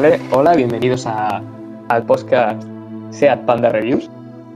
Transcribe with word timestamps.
¿vale? 0.00 0.20
Hola, 0.30 0.54
bienvenidos 0.54 1.06
a, 1.08 1.42
al 1.88 2.06
podcast 2.06 2.62
Seat 3.10 3.44
Panda 3.44 3.68
Reviews 3.70 4.08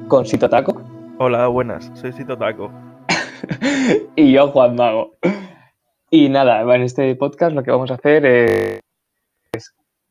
con 0.06 0.24
Sito 0.24 0.48
Taco 0.48 0.80
Hola, 1.18 1.48
buenas, 1.48 1.90
soy 1.94 2.12
Sito 2.12 2.38
Taco. 2.38 2.70
y 4.16 4.32
yo, 4.32 4.52
Juan 4.52 4.76
Mago. 4.76 5.16
Y 6.10 6.28
nada, 6.28 6.62
en 6.76 6.82
este 6.82 7.16
podcast 7.16 7.56
lo 7.56 7.64
que 7.64 7.72
vamos 7.72 7.90
a 7.90 7.94
hacer 7.94 8.24
es, 8.24 8.80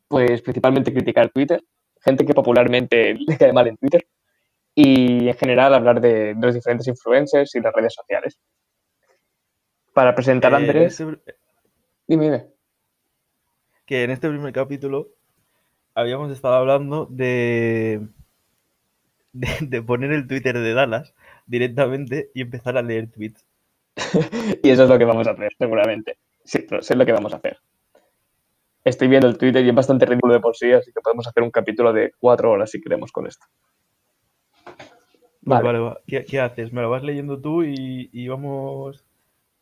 pues, 0.06 0.42
principalmente 0.42 0.92
criticar 0.92 1.30
Twitter, 1.30 1.62
gente 2.02 2.26
que 2.26 2.34
popularmente 2.34 3.14
le 3.26 3.38
cae 3.38 3.54
mal 3.54 3.68
en 3.68 3.78
Twitter, 3.78 4.06
y 4.74 5.28
en 5.28 5.34
general 5.34 5.72
hablar 5.72 6.02
de, 6.02 6.34
los 6.38 6.52
diferentes 6.54 6.86
influencers 6.88 7.54
y 7.54 7.60
las 7.60 7.72
redes 7.72 7.94
sociales. 7.94 8.38
Para 9.94 10.14
presentar 10.14 10.54
a 10.54 10.58
Eh, 10.58 10.60
Andrés... 10.60 11.00
este- 11.00 11.36
Dime, 12.06 12.24
dime. 12.24 12.46
que 13.86 14.04
en 14.04 14.10
este 14.10 14.28
primer 14.28 14.52
capítulo 14.52 15.08
habíamos 15.94 16.30
estado 16.32 16.54
hablando 16.54 17.06
de, 17.10 18.06
de, 19.32 19.48
de 19.60 19.82
poner 19.82 20.12
el 20.12 20.26
Twitter 20.26 20.58
de 20.58 20.74
Dallas 20.74 21.14
directamente 21.46 22.30
y 22.34 22.42
empezar 22.42 22.76
a 22.76 22.82
leer 22.82 23.10
tweets. 23.10 23.44
Y 24.62 24.70
eso 24.70 24.84
es 24.84 24.88
lo 24.88 24.98
que 24.98 25.04
vamos 25.04 25.26
a 25.26 25.32
hacer, 25.32 25.52
seguramente. 25.58 26.18
Sí, 26.44 26.64
pero 26.68 26.82
sé 26.82 26.96
lo 26.96 27.06
que 27.06 27.12
vamos 27.12 27.32
a 27.32 27.36
hacer. 27.36 27.58
Estoy 28.84 29.08
viendo 29.08 29.28
el 29.28 29.38
Twitter 29.38 29.64
y 29.64 29.68
es 29.68 29.74
bastante 29.74 30.06
ridículo 30.06 30.34
de 30.34 30.40
por 30.40 30.56
sí, 30.56 30.72
así 30.72 30.92
que 30.92 31.00
podemos 31.00 31.26
hacer 31.26 31.42
un 31.42 31.50
capítulo 31.50 31.92
de 31.92 32.12
cuatro 32.18 32.50
horas 32.50 32.70
si 32.70 32.80
queremos 32.80 33.12
con 33.12 33.26
esto. 33.26 33.46
Pues 35.44 35.60
Vale. 35.60 35.64
vale, 35.64 35.78
va. 35.80 36.00
¿Qué, 36.06 36.24
qué 36.24 36.40
haces? 36.40 36.72
¿Me 36.72 36.82
lo 36.82 36.90
vas 36.90 37.02
leyendo 37.02 37.40
tú 37.40 37.62
y, 37.64 38.10
y 38.12 38.28
vamos 38.28 39.04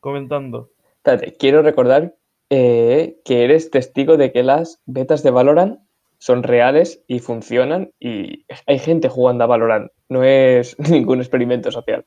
comentando? 0.00 0.70
Espérate, 0.97 1.36
quiero 1.36 1.62
recordar 1.62 2.14
eh, 2.50 3.20
que 3.24 3.44
eres 3.44 3.70
testigo 3.70 4.16
de 4.16 4.32
que 4.32 4.42
las 4.42 4.82
betas 4.86 5.22
de 5.22 5.30
Valorant 5.30 5.80
son 6.20 6.42
reales 6.42 7.02
y 7.06 7.20
funcionan 7.20 7.92
y 7.98 8.44
hay 8.66 8.78
gente 8.78 9.08
jugando 9.08 9.42
a 9.42 9.46
Valorant. 9.46 9.90
No 10.10 10.22
es 10.22 10.78
ningún 10.90 11.20
experimento 11.20 11.72
social. 11.72 12.04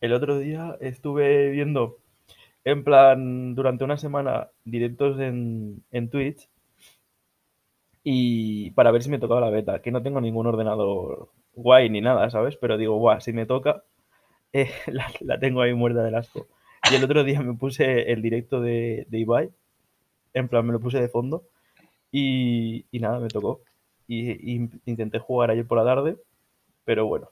El 0.00 0.12
otro 0.14 0.36
día 0.38 0.76
estuve 0.80 1.48
viendo, 1.50 1.98
en 2.64 2.82
plan, 2.82 3.54
durante 3.54 3.84
una 3.84 3.96
semana, 3.96 4.48
directos 4.64 5.20
en, 5.20 5.84
en 5.92 6.10
Twitch 6.10 6.48
y 8.02 8.72
para 8.72 8.90
ver 8.90 9.04
si 9.04 9.10
me 9.10 9.20
tocaba 9.20 9.40
la 9.40 9.50
beta, 9.50 9.80
que 9.80 9.92
no 9.92 10.02
tengo 10.02 10.20
ningún 10.20 10.48
ordenador 10.48 11.30
guay 11.54 11.88
ni 11.88 12.00
nada, 12.00 12.28
¿sabes? 12.30 12.56
Pero 12.56 12.76
digo, 12.76 12.96
guau, 12.96 13.20
si 13.20 13.32
me 13.32 13.46
toca, 13.46 13.84
eh, 14.52 14.72
la, 14.88 15.06
la 15.20 15.38
tengo 15.38 15.62
ahí 15.62 15.72
muerta 15.72 16.02
del 16.02 16.16
asco. 16.16 16.48
Y 16.90 16.96
el 16.96 17.04
otro 17.04 17.22
día 17.22 17.40
me 17.40 17.54
puse 17.54 18.10
el 18.10 18.22
directo 18.22 18.60
de, 18.60 19.06
de 19.08 19.18
Ibai, 19.20 19.50
en 20.34 20.48
plan, 20.48 20.66
me 20.66 20.72
lo 20.72 20.80
puse 20.80 21.00
de 21.00 21.08
fondo 21.08 21.44
y, 22.12 22.84
y 22.92 23.00
nada, 23.00 23.18
me 23.18 23.28
tocó. 23.28 23.60
Y, 24.06 24.30
y 24.30 24.68
intenté 24.86 25.18
jugar 25.18 25.50
ayer 25.50 25.66
por 25.66 25.78
la 25.78 25.84
tarde, 25.84 26.16
pero 26.84 27.06
bueno, 27.06 27.30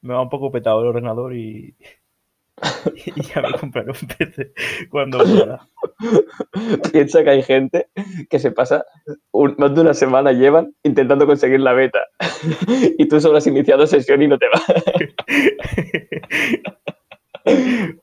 me 0.00 0.14
va 0.14 0.22
un 0.22 0.30
poco 0.30 0.50
petado 0.50 0.80
el 0.80 0.88
ordenador 0.88 1.34
y, 1.36 1.74
y 3.16 3.22
ya 3.22 3.42
me 3.42 3.52
compraré 3.58 3.90
un 3.90 4.08
PC 4.08 4.52
cuando 4.90 5.18
pueda. 5.18 5.68
Piensa 6.92 7.22
que 7.24 7.30
hay 7.30 7.42
gente 7.42 7.88
que 8.30 8.38
se 8.38 8.50
pasa 8.50 8.84
un- 9.32 9.54
más 9.58 9.74
de 9.74 9.80
una 9.82 9.94
semana 9.94 10.32
llevan 10.32 10.74
intentando 10.82 11.26
conseguir 11.26 11.60
la 11.60 11.72
beta 11.74 12.00
y 12.98 13.06
tú 13.08 13.20
solo 13.20 13.38
has 13.38 13.46
iniciado 13.46 13.86
sesión 13.86 14.22
y 14.22 14.28
no 14.28 14.38
te 14.38 14.46
va. 14.48 14.62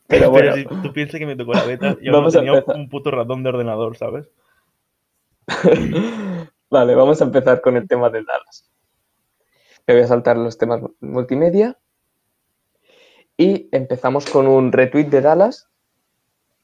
Pero 0.07 0.29
bueno. 0.31 0.53
si 0.55 0.65
tú 0.65 0.91
piensas 0.93 1.19
que 1.19 1.25
me 1.25 1.35
tocó 1.35 1.53
la 1.53 1.63
beta, 1.65 1.97
yo 2.01 2.11
Vamos 2.11 2.33
no 2.35 2.41
tenía 2.41 2.63
un 2.75 2.89
puto 2.89 3.11
ratón 3.11 3.43
de 3.43 3.49
ordenador, 3.49 3.95
¿sabes? 3.97 4.29
Vale, 6.69 6.95
vamos 6.95 7.21
a 7.21 7.25
empezar 7.25 7.61
con 7.61 7.77
el 7.77 7.87
tema 7.87 8.09
de 8.09 8.23
Dallas. 8.23 8.69
Me 9.87 9.95
voy 9.95 10.03
a 10.03 10.07
saltar 10.07 10.37
los 10.37 10.57
temas 10.57 10.81
multimedia. 10.99 11.77
Y 13.37 13.69
empezamos 13.71 14.25
con 14.25 14.47
un 14.47 14.71
retweet 14.71 15.05
de 15.05 15.21
Dallas, 15.21 15.69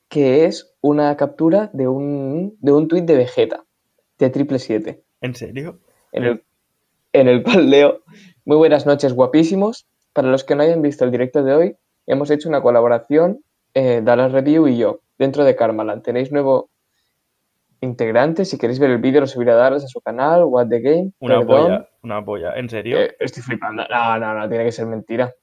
que 0.10 0.46
es 0.46 0.76
una 0.82 1.16
captura 1.18 1.70
de 1.74 1.88
un, 1.88 2.58
de 2.60 2.72
un 2.74 2.88
tweet 2.88 3.04
de 3.04 3.16
Vegeta, 3.16 3.64
de 4.20 4.30
triple 4.30 4.60
7, 4.60 5.02
¿En 5.22 5.36
serio? 5.36 5.80
en 6.12 6.24
el, 6.26 6.44
en 7.14 7.28
el 7.30 7.44
cual 7.44 7.70
leo, 7.70 8.02
muy 8.44 8.58
buenas 8.58 8.86
noches 8.86 9.14
guapísimos. 9.14 9.88
Para 10.14 10.30
los 10.30 10.44
que 10.44 10.56
no 10.56 10.64
hayan 10.64 10.82
visto 10.82 11.06
el 11.06 11.12
directo 11.12 11.44
de 11.44 11.54
hoy, 11.54 11.76
hemos 12.06 12.30
hecho 12.30 12.50
una 12.50 12.62
colaboración, 12.62 13.42
eh, 13.74 14.02
Dallas 14.04 14.32
Review 14.32 14.68
y 14.68 14.78
yo, 14.78 15.00
dentro 15.18 15.44
de 15.44 15.56
Karmaland. 15.56 16.04
Tenéis 16.04 16.32
nuevo 16.32 16.70
integrante, 17.82 18.46
si 18.46 18.58
queréis 18.58 18.80
ver 18.80 18.92
el 18.92 18.98
vídeo 19.00 19.22
lo 19.22 19.28
subiré 19.28 19.52
a 19.52 19.56
Dallas 19.56 19.84
a 19.84 19.88
su 19.88 20.02
canal, 20.02 20.44
What 20.46 20.68
the 20.70 20.80
Game. 20.80 21.12
Una 21.20 21.40
Perdón. 21.40 21.48
polla, 21.48 21.90
una 22.04 22.26
polla. 22.26 22.54
¿En 22.56 22.70
serio? 22.70 23.00
Eh, 23.00 23.16
estoy 23.20 23.44
flipando. 23.44 23.84
No, 23.90 24.18
no, 24.20 24.34
no, 24.34 24.50
tiene 24.50 24.64
que 24.66 24.72
ser 24.72 24.86
mentira. 24.88 25.34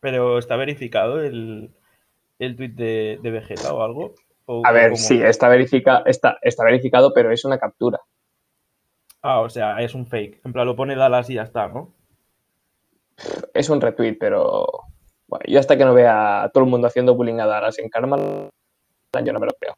¿Pero 0.00 0.38
está 0.38 0.56
verificado 0.56 1.20
el, 1.20 1.74
el 2.38 2.56
tweet 2.56 2.70
de, 2.70 3.18
de 3.22 3.30
Vegeta 3.30 3.72
o 3.74 3.82
algo? 3.82 4.14
¿O- 4.46 4.62
A 4.64 4.72
ver, 4.72 4.90
cómo? 4.90 4.96
sí, 4.96 5.20
está, 5.22 5.48
verifica, 5.48 6.02
está, 6.06 6.38
está 6.42 6.64
verificado, 6.64 7.12
pero 7.12 7.30
es 7.32 7.44
una 7.44 7.58
captura. 7.58 8.00
Ah, 9.22 9.40
o 9.40 9.50
sea, 9.50 9.80
es 9.82 9.94
un 9.94 10.06
fake. 10.06 10.40
En 10.44 10.52
plan, 10.52 10.66
lo 10.66 10.76
pone 10.76 10.94
Dallas 10.94 11.28
y 11.30 11.34
ya 11.34 11.42
está, 11.42 11.68
¿no? 11.68 11.92
Es 13.52 13.68
un 13.68 13.80
retweet, 13.80 14.16
pero 14.20 14.64
bueno, 15.26 15.44
yo 15.48 15.58
hasta 15.58 15.76
que 15.76 15.84
no 15.84 15.92
vea 15.92 16.44
a 16.44 16.48
todo 16.50 16.62
el 16.64 16.70
mundo 16.70 16.86
haciendo 16.86 17.16
bullying 17.16 17.40
a 17.40 17.46
Dallas 17.46 17.78
en 17.80 17.88
Karmaland, 17.88 18.50
yo 19.24 19.32
no 19.32 19.40
me 19.40 19.46
lo 19.46 19.52
creo. 19.58 19.74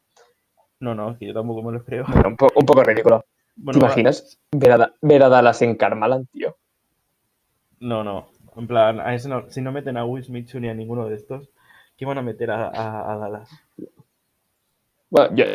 No, 0.81 0.93
no, 0.95 1.17
que 1.17 1.27
yo 1.27 1.33
tampoco 1.33 1.61
me 1.61 1.71
lo 1.71 1.85
creo. 1.85 2.03
Bueno, 2.07 2.29
un, 2.29 2.35
po- 2.35 2.51
un 2.55 2.65
poco 2.65 2.83
ridículo. 2.83 3.23
Bueno, 3.55 3.79
¿Te 3.79 3.85
imaginas 3.85 4.39
ver 4.51 4.71
a, 4.73 4.93
ver 5.01 5.23
a 5.23 5.29
Dallas 5.29 5.61
en 5.61 5.75
Karmaland, 5.75 6.27
tío? 6.31 6.57
No, 7.79 8.03
no. 8.03 8.27
En 8.57 8.67
plan, 8.67 8.99
a 8.99 9.13
ese 9.15 9.29
no- 9.29 9.49
si 9.49 9.61
no 9.61 9.71
meten 9.71 9.95
a 9.97 10.05
Will 10.05 10.23
Smith 10.23 10.53
ni 10.55 10.67
a 10.69 10.73
ninguno 10.73 11.07
de 11.07 11.15
estos, 11.15 11.49
¿qué 11.97 12.05
van 12.05 12.17
a 12.17 12.21
meter 12.21 12.51
a, 12.51 12.67
a- 12.67 13.13
a 13.13 13.17
Dallas? 13.17 13.49
Bueno, 15.09 15.35
yo, 15.35 15.45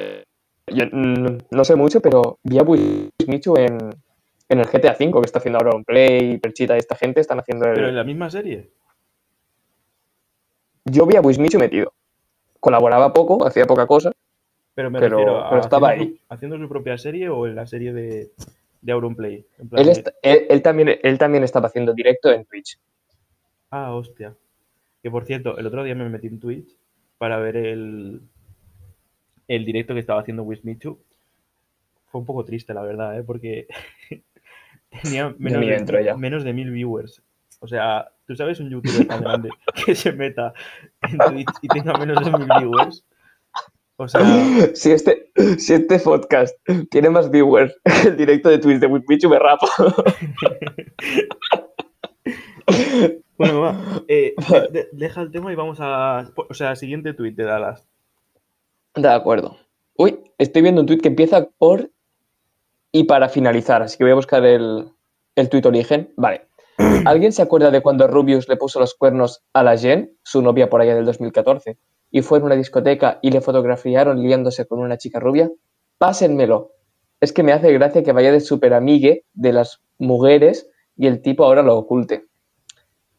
yo, 0.69 0.85
no 0.93 1.65
sé 1.65 1.77
mucho, 1.77 2.01
pero 2.01 2.39
vi 2.43 2.59
a 2.59 2.63
Wismichu 2.63 3.57
en, 3.57 3.79
en 4.49 4.61
el 4.61 4.67
GTA 4.67 4.97
V, 4.99 5.13
que 5.13 5.21
está 5.27 5.39
haciendo 5.39 5.59
ahora 5.59 5.75
un 5.77 5.85
play, 5.85 6.39
Perchita 6.39 6.77
y 6.77 6.79
esta 6.79 6.95
gente 6.95 7.21
están 7.21 7.41
haciendo 7.41 7.67
el... 7.67 7.75
¿Pero 7.75 7.89
en 7.89 7.97
la 7.97 8.05
misma 8.05 8.31
serie? 8.31 8.71
Yo 10.85 11.07
vi 11.07 11.17
a 11.17 11.21
Wismichu 11.21 11.59
metido. 11.59 11.93
Colaboraba 12.61 13.13
poco, 13.13 13.47
hacía 13.47 13.67
poca 13.67 13.87
cosa. 13.87 14.13
Pero 14.77 14.91
me 14.93 15.01
Pero- 15.01 15.17
refiero 15.17 15.39
a 15.45 15.49
pero 15.49 15.61
estaba 15.63 15.89
haciendo, 15.89 16.15
ahí. 16.15 16.21
haciendo 16.29 16.59
su 16.59 16.69
propia 16.69 16.97
serie 16.99 17.29
o 17.31 17.47
en 17.49 17.57
la 17.57 17.67
serie 17.67 17.93
de, 17.93 18.31
de 18.83 18.93
Auronplay. 18.93 19.45
En 19.59 19.69
plan 19.69 19.81
Él, 19.81 19.87
de- 19.87 19.93
est- 19.93 20.09
él, 20.23 20.47
él 20.51 20.63
también, 20.63 20.99
él 21.03 21.19
también 21.19 21.43
estaba 21.43 21.67
haciendo 21.67 21.93
directo 21.95 22.31
en 22.31 22.45
Twitch. 22.45 22.79
Ah, 23.71 23.93
hostia. 23.95 24.35
Que 25.03 25.11
por 25.11 25.25
cierto, 25.25 25.57
el 25.59 25.67
otro 25.67 25.83
día 25.83 25.95
me 25.97 26.09
metí 26.09 26.29
en 26.29 26.39
Twitch 26.39 26.69
para 27.19 27.39
ver 27.39 27.57
el, 27.57 28.21
el 29.49 29.65
directo 29.65 29.95
que 29.95 30.01
estaba 30.01 30.21
haciendo 30.21 30.43
Wismichu. 30.45 30.99
Fue 32.13 32.21
un 32.21 32.27
poco 32.27 32.45
triste, 32.45 32.73
la 32.75 32.83
verdad, 32.83 33.19
¿eh? 33.19 33.23
porque 33.25 33.67
tenía 35.03 35.35
de, 35.39 36.15
menos 36.17 36.45
de 36.45 36.53
mil 36.53 36.71
viewers. 36.71 37.23
O 37.61 37.67
sea, 37.67 38.09
¿tú 38.27 38.37
sabes 38.37 38.61
un 38.61 38.69
youtuber 38.71 39.07
tan 39.09 39.23
grande 39.23 39.49
que 39.87 39.95
se 39.95 40.13
meta 40.13 40.53
en 41.03 41.17
Twitch 41.19 41.49
y 41.63 41.69
tenga 41.69 41.97
menos 41.99 42.23
de 42.25 42.31
mil 42.39 42.47
viewers? 42.59 43.05
O 43.99 44.09
sea, 44.09 44.21
Si 44.75 44.91
este, 44.91 45.31
si 45.59 45.75
este 45.75 45.99
podcast 45.99 46.57
tiene 46.91 47.11
más 47.11 47.31
viewers 47.31 47.75
que 47.85 48.03
el 48.09 48.17
directo 48.17 48.49
de 48.51 48.59
Twitch 48.59 48.79
de 48.81 48.87
Wismichu, 48.87 49.29
me 49.29 49.39
rapo. 49.39 49.67
bueno, 53.39 53.61
va. 53.61 54.03
eh, 54.09 54.35
de- 54.51 54.69
de- 54.71 54.89
deja 54.93 55.23
el 55.23 55.31
tema 55.31 55.53
y 55.53 55.57
vamos 55.57 55.79
a. 55.81 56.31
O 56.49 56.55
sea, 56.55 56.77
siguiente 56.77 57.15
tweet 57.15 57.33
de 57.33 57.45
Dallas. 57.45 57.87
De 58.95 59.09
acuerdo. 59.09 59.57
Uy, 59.97 60.19
estoy 60.39 60.63
viendo 60.63 60.81
un 60.83 60.87
tweet 60.87 61.01
que 61.01 61.09
empieza 61.09 61.49
por 61.59 61.91
y 62.93 63.05
para 63.05 63.29
finalizar, 63.29 63.83
así 63.83 63.97
que 63.99 64.05
voy 64.05 64.13
a 64.13 64.17
buscar 64.17 64.45
el, 64.45 64.91
el 65.37 65.49
tweet 65.49 65.67
origen. 65.67 66.13
Vale. 66.17 66.49
¿Alguien 67.07 67.33
se 67.33 67.43
acuerda 67.43 67.71
de 67.71 67.81
cuando 67.83 68.07
Rubius 68.07 68.49
le 68.49 68.57
puso 68.57 68.81
los 68.81 68.95
cuernos 68.95 69.43
a 69.53 69.63
la 69.63 69.77
Jen, 69.77 70.17
su 70.23 70.43
novia 70.43 70.69
por 70.69 70.81
allá 70.81 70.95
del 70.95 71.05
2014, 71.07 71.79
y 72.11 72.23
fue 72.23 72.39
en 72.39 72.45
una 72.45 72.57
discoteca 72.57 73.19
y 73.23 73.31
le 73.31 73.41
fotografiaron 73.41 74.23
liándose 74.23 74.67
con 74.67 74.79
una 74.79 74.97
chica 74.97 75.21
rubia? 75.21 75.51
Pásenmelo. 75.99 76.73
Es 77.21 77.33
que 77.33 77.43
me 77.43 77.53
hace 77.53 77.73
gracia 77.73 78.03
que 78.03 78.13
vaya 78.13 78.33
de 78.33 78.41
super 78.41 78.75
amigue 78.75 79.25
de 79.35 79.53
las 79.53 79.81
mujeres 79.99 80.71
y 80.97 81.07
el 81.07 81.23
tipo 81.23 81.45
ahora 81.45 81.63
lo 81.63 81.77
oculte. 81.77 82.27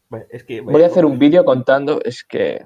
Bueno, 0.08 0.26
es 0.30 0.44
que, 0.44 0.60
Voy 0.60 0.82
a 0.82 0.86
hacer 0.86 1.04
un 1.04 1.18
vídeo 1.18 1.44
contando, 1.44 2.00
es 2.02 2.24
que 2.24 2.64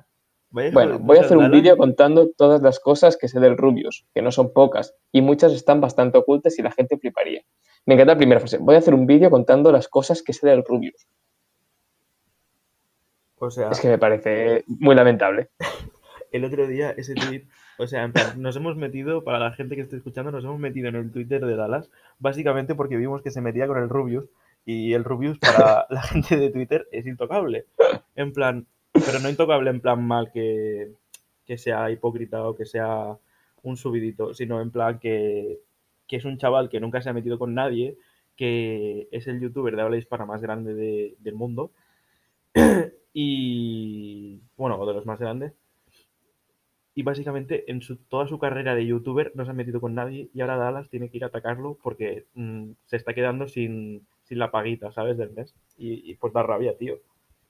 Bueno, 0.51 0.99
voy 1.01 1.19
a 1.19 1.23
hacer 1.23 1.37
un 1.37 1.51
vídeo 1.51 1.77
contando 1.77 2.31
todas 2.37 2.63
las 2.63 2.79
cosas 2.79 3.17
que 3.17 3.29
sé 3.29 3.41
del 3.41 3.57
Rubius, 3.57 4.07
que 4.15 4.23
no 4.23 4.31
son 4.31 4.53
pocas, 4.53 4.95
y 5.11 5.23
muchas 5.23 5.53
están 5.53 5.81
bastante 5.81 6.19
ocultas 6.19 6.59
y 6.59 6.63
la 6.63 6.71
gente 6.71 6.99
fliparía. 6.99 7.43
Me 7.85 7.95
encanta 7.95 8.13
la 8.13 8.19
primera 8.19 8.41
frase. 8.41 8.59
Voy 8.59 8.77
a 8.77 8.79
hacer 8.79 8.95
un 8.95 9.07
vídeo 9.07 9.31
contando 9.31 9.73
las 9.73 9.89
cosas 9.89 10.23
que 10.23 10.33
sé 10.33 10.47
del 10.47 10.65
Rubius. 10.65 11.09
O 13.39 13.51
sea, 13.51 13.71
Es 13.71 13.81
que 13.81 13.89
me 13.89 13.99
parece 13.99 14.63
muy 14.69 14.95
lamentable. 14.95 15.51
el 16.33 16.45
otro 16.45 16.67
día 16.67 16.91
ese 16.91 17.15
tweet, 17.15 17.45
o 17.79 17.87
sea, 17.87 18.05
en 18.05 18.13
plan, 18.13 18.41
nos 18.43 18.57
hemos 18.57 18.77
metido, 18.77 19.23
para 19.25 19.39
la 19.39 19.53
gente 19.53 19.77
que 19.77 19.83
esté 19.83 19.97
escuchando, 19.97 20.31
nos 20.33 20.45
hemos 20.45 20.59
metido 20.59 20.89
en 20.89 20.97
el 20.97 21.11
Twitter 21.13 21.45
de 21.45 21.57
Dallas, 21.57 21.91
básicamente 22.19 22.75
porque 22.75 22.97
vimos 22.97 23.23
que 23.23 23.31
se 23.31 23.41
metía 23.41 23.67
con 23.67 23.79
el 23.79 23.89
Rubius 23.89 24.25
y 24.65 24.93
el 24.95 25.05
Rubius 25.05 25.39
para 25.39 25.87
la 25.91 26.03
gente 26.03 26.37
de 26.37 26.51
Twitter 26.51 26.89
es 26.93 27.07
intocable. 27.07 27.67
En 28.17 28.33
plan, 28.33 28.67
pero 28.93 29.19
no 29.21 29.29
intocable 29.29 29.71
en 29.71 29.81
plan 29.81 30.07
mal 30.07 30.31
que, 30.33 30.93
que 31.45 31.59
sea 31.59 31.91
hipócrita 31.91 32.43
o 32.49 32.55
que 32.57 32.65
sea 32.67 33.17
un 33.63 33.77
subidito, 33.77 34.35
sino 34.35 34.61
en 34.61 34.71
plan 34.71 34.99
que, 34.99 35.61
que 36.09 36.17
es 36.17 36.25
un 36.25 36.37
chaval 36.39 36.69
que 36.69 36.81
nunca 36.81 37.01
se 37.03 37.11
ha 37.11 37.13
metido 37.13 37.39
con 37.39 37.55
nadie, 37.55 37.97
que 38.37 39.09
es 39.13 39.27
el 39.29 39.41
youtuber 39.41 39.77
de 39.77 39.83
habla 39.83 39.97
hispana 39.99 40.25
más 40.27 40.41
grande 40.43 40.75
de- 40.75 41.15
del 41.21 41.35
mundo 41.35 41.71
y 43.15 44.41
bueno, 44.57 44.79
o 44.79 44.87
de 44.87 44.95
los 44.95 45.07
más 45.07 45.19
grandes. 45.21 45.53
Y 46.95 47.03
básicamente 47.03 47.71
en 47.71 47.81
su, 47.81 47.97
toda 47.97 48.29
su 48.29 48.39
carrera 48.39 48.75
de 48.75 48.87
youtuber 48.87 49.33
no 49.35 49.45
se 49.45 49.51
ha 49.51 49.55
metido 49.55 49.81
con 49.81 49.95
nadie 49.95 50.29
y 50.35 50.41
ahora 50.41 50.57
Dallas 50.57 50.91
tiene 50.91 51.11
que 51.11 51.17
ir 51.17 51.25
a 51.25 51.29
atacarlo 51.29 51.79
porque 51.83 52.27
mm, 52.35 52.73
se 52.85 52.97
está 52.97 53.15
quedando 53.15 53.49
sin, 53.49 54.07
sin 54.25 54.39
la 54.39 54.51
paguita, 54.51 54.93
¿sabes? 54.93 55.17
Del 55.17 55.33
mes. 55.33 55.55
Y, 55.77 56.15
pues 56.17 56.33
da 56.33 56.43
rabia, 56.43 56.77
tío. 56.77 56.97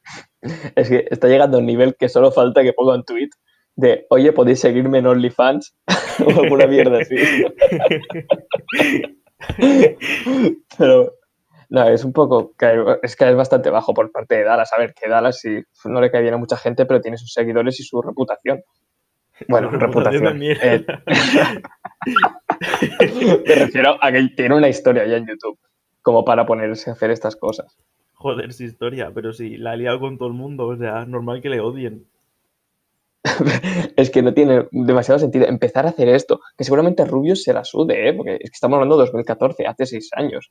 Es 0.77 0.89
que 0.89 1.07
está 1.11 1.29
llegando 1.29 1.57
a 1.57 1.61
un 1.61 1.67
nivel 1.67 1.97
que 1.97 2.09
solo 2.09 2.33
falta 2.33 2.63
que 2.63 2.73
ponga 2.73 2.95
un 2.95 3.05
tweet 3.05 3.31
de, 3.77 4.07
oye, 4.11 4.33
podéis 4.33 4.61
seguirme 4.61 4.99
en 4.99 5.07
OnlyFans 5.07 5.77
o 6.27 6.43
alguna 6.43 6.67
mierda 6.67 6.99
así. 6.99 7.17
Pero, 10.79 11.13
no, 11.73 11.89
es 11.89 12.05
un 12.05 12.13
poco, 12.13 12.53
es 13.03 13.17
que 13.17 13.31
es 13.31 13.35
bastante 13.35 13.71
bajo 13.71 13.95
por 13.95 14.13
parte 14.13 14.37
de 14.37 14.45
Dallas. 14.45 14.71
A 14.75 14.79
ver, 14.79 14.93
que 14.93 15.09
Dallas 15.09 15.41
sí, 15.41 15.63
no 15.87 16.03
le 16.03 16.11
cae 16.11 16.21
bien 16.21 16.35
a 16.35 16.37
mucha 16.37 16.59
gente, 16.59 16.85
pero 16.85 17.01
tiene 17.01 17.17
sus 17.17 17.33
seguidores 17.33 17.81
y 17.81 17.83
su 17.83 18.03
reputación. 18.03 18.63
Bueno, 19.49 19.71
reputación. 19.73 20.39
de 20.39 20.53
Eh, 20.63 20.85
me 23.47 23.55
refiero 23.55 23.97
a 24.01 24.13
que 24.13 24.29
tiene 24.37 24.57
una 24.57 24.69
historia 24.69 25.07
ya 25.07 25.17
en 25.17 25.27
YouTube, 25.27 25.59
como 26.03 26.25
para 26.25 26.47
ponerse 26.47 26.91
a 26.91 26.95
hacer 26.95 27.11
estas 27.11 27.37
cosas. 27.37 27.79
Joder, 28.15 28.53
su 28.53 28.65
historia, 28.65 29.11
pero 29.15 29.33
sí, 29.33 29.57
la 29.57 29.73
ha 29.73 29.77
liado 29.77 30.01
con 30.01 30.17
todo 30.19 30.29
el 30.29 30.35
mundo, 30.35 30.67
o 30.67 30.77
sea, 30.77 31.05
normal 31.07 31.41
que 31.43 31.49
le 31.51 31.61
odien. 31.61 32.07
Es 33.97 34.11
que 34.11 34.23
no 34.23 34.35
tiene 34.35 34.67
demasiado 34.73 35.19
sentido 35.19 35.47
empezar 35.47 35.87
a 35.87 35.91
hacer 35.91 36.09
esto, 36.09 36.41
que 36.57 36.65
seguramente 36.65 37.05
Rubius 37.05 37.45
se 37.45 37.53
la 37.53 37.65
sude, 37.65 38.09
¿eh? 38.09 38.13
porque 38.13 38.35
es 38.35 38.51
que 38.51 38.55
estamos 38.55 38.77
hablando 38.77 38.97
de 38.97 39.05
2014, 39.05 39.67
hace 39.67 39.87
seis 39.87 40.11
años. 40.15 40.51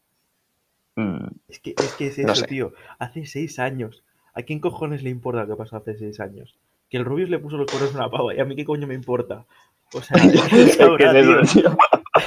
Mm, 0.96 1.28
Es 1.48 1.60
que 1.60 1.72
es, 1.78 1.94
que 1.98 2.08
es 2.08 2.18
eso, 2.20 2.28
No 2.28 2.36
sé. 2.36 2.48
tío. 2.48 2.74
Hace 3.00 3.26
seis 3.26 3.60
años. 3.60 4.04
¿A 4.34 4.44
quién 4.44 4.60
cojones 4.60 5.04
le 5.04 5.10
importa 5.10 5.42
lo 5.44 5.48
que 5.48 5.56
pasó 5.56 5.78
hace 5.78 5.96
seis 5.96 6.20
años? 6.20 6.58
Que 6.92 6.98
el 6.98 7.06
Rubius 7.06 7.30
le 7.30 7.40
puso 7.40 7.58
los 7.58 7.72
cuernos 7.72 7.96
a 7.96 7.98
una 7.98 8.10
pava, 8.12 8.36
¿y 8.36 8.40
a 8.40 8.46
mí 8.46 8.56
qué 8.56 8.66
coño 8.66 8.86
me 8.86 8.94
importa? 8.94 9.46
O 9.94 10.02
sea, 10.02 10.18
él 10.24 10.32
¿Qué 10.50 10.68
sabrá, 10.68 11.18
es 11.20 11.26
tío. 11.26 11.42
eso, 11.42 11.60
tío? 11.62 11.78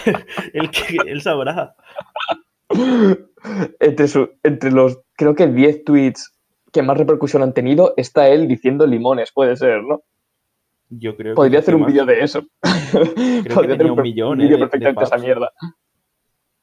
Él, 0.54 0.70
que- 0.70 1.10
él 1.10 1.20
sabrá. 1.22 1.74
Entre, 3.78 4.08
su- 4.08 4.30
entre 4.42 4.70
los, 4.72 5.00
creo 5.16 5.34
que 5.34 5.46
10 5.46 5.84
tweets 5.84 6.32
que 6.72 6.82
más 6.82 6.96
repercusión 6.98 7.42
han 7.42 7.52
tenido, 7.52 7.94
está 7.96 8.28
él 8.28 8.48
diciendo 8.48 8.86
limones, 8.86 9.30
puede 9.32 9.56
ser, 9.56 9.82
¿no? 9.82 10.02
Yo 10.88 11.16
creo 11.16 11.32
que 11.34 11.36
Podría 11.36 11.58
es 11.60 11.64
hacer 11.64 11.74
un 11.76 11.86
vídeo 11.86 12.04
de 12.06 12.20
eso. 12.24 12.42
que 12.42 13.50
Podría 13.52 13.74
hacer 13.74 13.78
tenía 13.78 13.92
un 13.92 14.02
millón, 14.02 14.38
vídeo 14.38 14.56
eh, 14.56 14.58
de- 14.60 14.64
de 14.64 14.66
perfectamente 14.68 15.00
de 15.00 15.04
esa 15.04 15.18
mierda. 15.18 15.52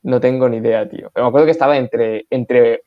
No 0.03 0.19
tengo 0.19 0.49
ni 0.49 0.57
idea, 0.57 0.89
tío. 0.89 1.11
Pero 1.13 1.25
me 1.25 1.29
acuerdo 1.29 1.45
que 1.45 1.51
estaba 1.51 1.77
entre, 1.77 2.25
entre 2.29 2.81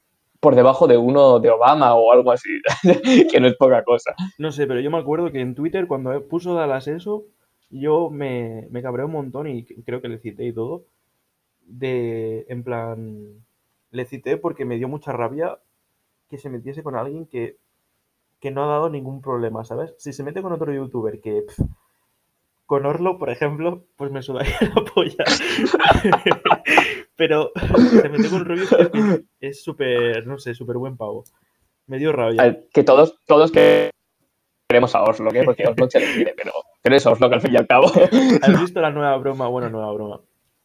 por 0.45 0.57
debajo 0.57 0.87
de 0.87 0.99
uno 0.99 1.41
de 1.41 1.49
Obama 1.49 1.95
o 1.95 2.13
algo 2.13 2.31
así, 2.31 2.51
que 3.33 3.41
no 3.41 3.47
es 3.47 3.57
poca 3.57 3.83
cosa. 3.83 4.15
No 4.37 4.53
sé, 4.53 4.67
pero 4.67 4.79
yo 4.79 4.91
me 4.91 4.99
acuerdo 4.99 5.33
que 5.33 5.41
en 5.41 5.55
Twitter, 5.55 5.87
cuando 5.87 6.29
puso 6.29 6.53
Dallas 6.53 6.87
eso, 6.87 7.25
yo 7.71 8.11
me, 8.11 8.69
me 8.71 8.83
cabré 8.83 9.05
un 9.05 9.13
montón 9.13 9.49
y 9.49 9.65
creo 9.65 10.03
que 10.03 10.09
le 10.09 10.19
cité 10.19 10.45
y 10.45 10.53
todo. 10.53 10.85
De, 11.63 12.45
en 12.51 12.63
plan, 12.63 13.43
le 13.91 14.05
cité 14.05 14.37
porque 14.37 14.67
me 14.67 14.77
dio 14.77 14.87
mucha 14.87 15.13
rabia 15.13 15.61
que 16.29 16.37
se 16.37 16.51
metiese 16.51 16.83
con 16.83 16.95
alguien 16.95 17.25
que, 17.25 17.57
que 18.39 18.51
no 18.51 18.65
ha 18.65 18.69
dado 18.69 18.91
ningún 18.91 19.23
problema, 19.23 19.65
¿sabes? 19.65 19.95
Si 19.97 20.13
se 20.13 20.25
mete 20.25 20.43
con 20.43 20.53
otro 20.53 20.75
youtuber 20.75 21.23
que, 21.23 21.47
con 22.67 22.85
Orlo, 22.85 23.17
por 23.17 23.31
ejemplo, 23.31 23.87
pues 23.97 24.11
me 24.11 24.23
sudaría 24.23 24.59
la 24.75 24.85
polla. 24.85 25.25
Pero 27.17 27.53
se 27.55 28.09
metió 28.09 28.31
con 28.31 28.45
Rubius 28.45 28.71
que 28.71 29.25
es 29.41 29.63
súper, 29.63 30.27
no 30.27 30.39
sé, 30.39 30.55
súper 30.55 30.77
buen 30.77 30.97
pavo. 30.97 31.25
Me 31.87 31.99
dio 31.99 32.13
rabia. 32.13 32.43
ver, 32.43 32.69
que 32.73 32.83
todos, 32.83 33.19
todos 33.27 33.53
que 33.53 33.91
queremos 34.69 34.95
a 34.95 35.03
Oslo, 35.03 35.33
¿eh? 35.33 35.43
porque 35.45 35.67
Oslo 35.67 35.89
se 35.89 36.01
le 36.01 36.13
quiere, 36.15 36.35
pero, 36.37 36.53
pero 36.83 36.97
es 36.97 37.07
Oslo 37.07 37.29
que 37.29 37.35
al 37.37 37.41
fin 37.41 37.53
y 37.53 37.57
al 37.57 37.67
cabo. 37.67 37.87
¿Has 38.43 38.61
visto 38.61 38.81
la 38.81 38.91
nueva 38.91 39.17
broma? 39.19 39.47
Bueno, 39.49 39.71
nueva 39.71 39.93
broma. 39.93 40.21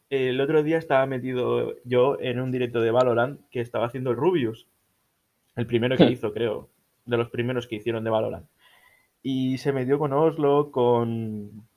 El 0.10 0.42
otro 0.42 0.64
día 0.64 0.78
estaba 0.78 1.06
metido 1.06 1.76
yo 1.84 2.18
en 2.20 2.40
un 2.40 2.52
directo 2.52 2.82
de 2.82 2.90
Valorant 2.90 3.42
que 3.52 3.62
estaba 3.62 3.86
haciendo 3.86 4.10
el 4.10 4.16
Rubius. 4.16 4.68
El 5.56 5.68
primero 5.68 5.98
que 5.98 6.06
hizo, 6.06 6.34
creo. 6.34 6.70
De 7.06 7.18
los 7.18 7.30
primeros 7.30 7.68
que 7.68 7.76
hicieron 7.76 8.04
de 8.04 8.10
Valorant. 8.10 8.48
Y 9.22 9.60
se 9.60 9.74
metió 9.74 10.00
con 10.00 10.14
Oslo, 10.14 10.72
con. 10.72 11.68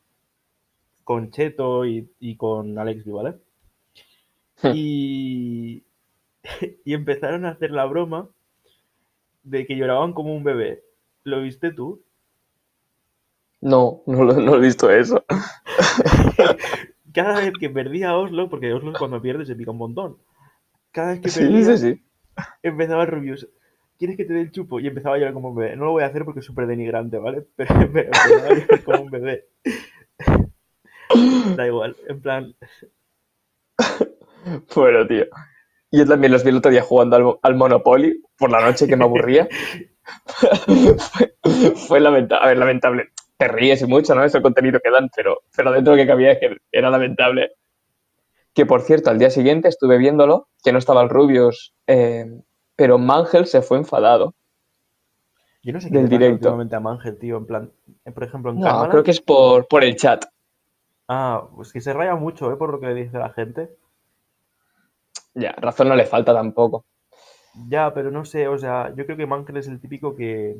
con 1.04 1.30
Cheto 1.30 1.84
y, 1.84 2.08
y 2.20 2.36
con 2.36 2.78
Alex 2.78 3.04
¿vale? 3.04 3.34
Y. 4.70 5.84
y 6.84 6.94
empezaron 6.94 7.44
a 7.46 7.50
hacer 7.50 7.70
la 7.70 7.84
broma 7.86 8.30
de 9.44 9.66
que 9.66 9.76
lloraban 9.76 10.14
como 10.14 10.34
un 10.34 10.42
bebé. 10.42 10.82
¿Lo 11.22 11.42
viste 11.42 11.72
tú? 11.72 12.02
No, 13.62 14.02
no, 14.06 14.24
no 14.24 14.56
he 14.56 14.60
visto 14.60 14.90
eso. 14.90 15.24
Cada 17.12 17.40
vez 17.40 17.52
que 17.60 17.70
perdía 17.70 18.16
Oslo, 18.16 18.48
porque 18.50 18.72
Oslo 18.72 18.92
cuando 18.98 19.20
pierde 19.22 19.44
se 19.46 19.54
pica 19.56 19.70
un 19.70 19.78
montón. 19.78 20.18
Cada 20.92 21.12
vez 21.12 21.20
que 21.22 21.30
Sí, 21.30 21.40
perdía, 21.40 21.76
sí, 21.76 21.78
sí. 21.78 22.02
empezaba 22.62 23.06
Rubius. 23.06 23.48
¿Quieres 23.98 24.16
que 24.16 24.24
te 24.24 24.34
dé 24.34 24.40
el 24.40 24.52
chupo? 24.52 24.80
Y 24.80 24.88
empezaba 24.88 25.16
a 25.16 25.18
llorar 25.18 25.34
como 25.34 25.50
un 25.50 25.56
bebé. 25.56 25.76
No 25.76 25.84
lo 25.86 25.92
voy 25.92 26.02
a 26.02 26.06
hacer 26.06 26.24
porque 26.24 26.40
es 26.40 26.46
súper 26.46 26.66
denigrante, 26.66 27.18
¿vale? 27.18 27.46
Pero 27.56 27.74
empezaba 27.80 28.24
a 28.24 28.28
llorar 28.28 28.82
como 28.84 29.02
un 29.02 29.10
bebé. 29.10 29.46
Da 31.56 31.66
igual, 31.66 31.96
en 32.08 32.20
plan. 32.20 32.54
Bueno, 34.74 35.06
tío. 35.06 35.26
Yo 35.90 36.06
también 36.06 36.32
los 36.32 36.42
vi 36.42 36.50
el 36.50 36.56
otro 36.56 36.70
día 36.70 36.82
jugando 36.82 37.16
al, 37.16 37.38
al 37.42 37.54
Monopoly 37.54 38.22
por 38.36 38.50
la 38.50 38.60
noche 38.60 38.86
que 38.86 38.96
me 38.96 39.04
aburría. 39.04 39.48
fue, 40.98 41.36
fue 41.76 42.00
lamentable. 42.00 42.44
A 42.44 42.48
ver, 42.48 42.58
lamentable. 42.58 43.08
Te 43.36 43.48
ríes 43.48 43.82
y 43.82 43.86
mucho, 43.86 44.14
¿no? 44.14 44.24
Es 44.24 44.34
el 44.34 44.42
contenido 44.42 44.80
que 44.82 44.90
dan, 44.90 45.10
pero, 45.14 45.42
pero 45.54 45.72
dentro 45.72 45.92
de 45.92 45.98
lo 45.98 46.02
que 46.02 46.08
cabía 46.08 46.32
es 46.32 46.38
que 46.38 46.56
era 46.70 46.90
lamentable. 46.90 47.52
Que 48.54 48.66
por 48.66 48.82
cierto, 48.82 49.10
al 49.10 49.18
día 49.18 49.30
siguiente 49.30 49.68
estuve 49.68 49.98
viéndolo, 49.98 50.48
que 50.62 50.72
no 50.72 50.78
estaba 50.78 51.02
el 51.02 51.08
Rubius, 51.08 51.74
eh, 51.86 52.26
pero 52.76 52.98
Mangel 52.98 53.46
se 53.46 53.62
fue 53.62 53.78
enfadado. 53.78 54.34
Yo 55.62 55.72
no 55.72 55.80
sé 55.80 55.90
qué 55.90 55.98
Del 55.98 56.08
directo. 56.08 56.50
a 56.50 56.80
Mangel, 56.80 57.18
tío. 57.18 57.36
En 57.36 57.46
plan, 57.46 57.72
eh, 58.04 58.10
por 58.10 58.24
ejemplo, 58.24 58.50
en 58.50 58.60
No, 58.60 58.88
creo 58.88 59.02
que 59.02 59.12
es 59.12 59.20
por, 59.20 59.68
por 59.68 59.84
el 59.84 59.96
chat. 59.96 60.24
Ah, 61.08 61.48
pues 61.54 61.72
que 61.72 61.80
se 61.80 61.92
raya 61.92 62.14
mucho, 62.16 62.52
¿eh? 62.52 62.56
Por 62.56 62.72
lo 62.72 62.80
que 62.80 62.86
le 62.86 62.94
dice 62.94 63.18
la 63.18 63.30
gente. 63.30 63.70
Ya, 65.34 65.52
razón 65.52 65.88
no 65.88 65.96
le 65.96 66.04
falta 66.04 66.32
tampoco. 66.34 66.84
Ya, 67.68 67.92
pero 67.92 68.10
no 68.10 68.24
sé, 68.24 68.48
o 68.48 68.58
sea, 68.58 68.94
yo 68.94 69.04
creo 69.04 69.16
que 69.16 69.26
Mangel 69.26 69.58
es 69.58 69.68
el 69.68 69.80
típico 69.80 70.14
que, 70.14 70.56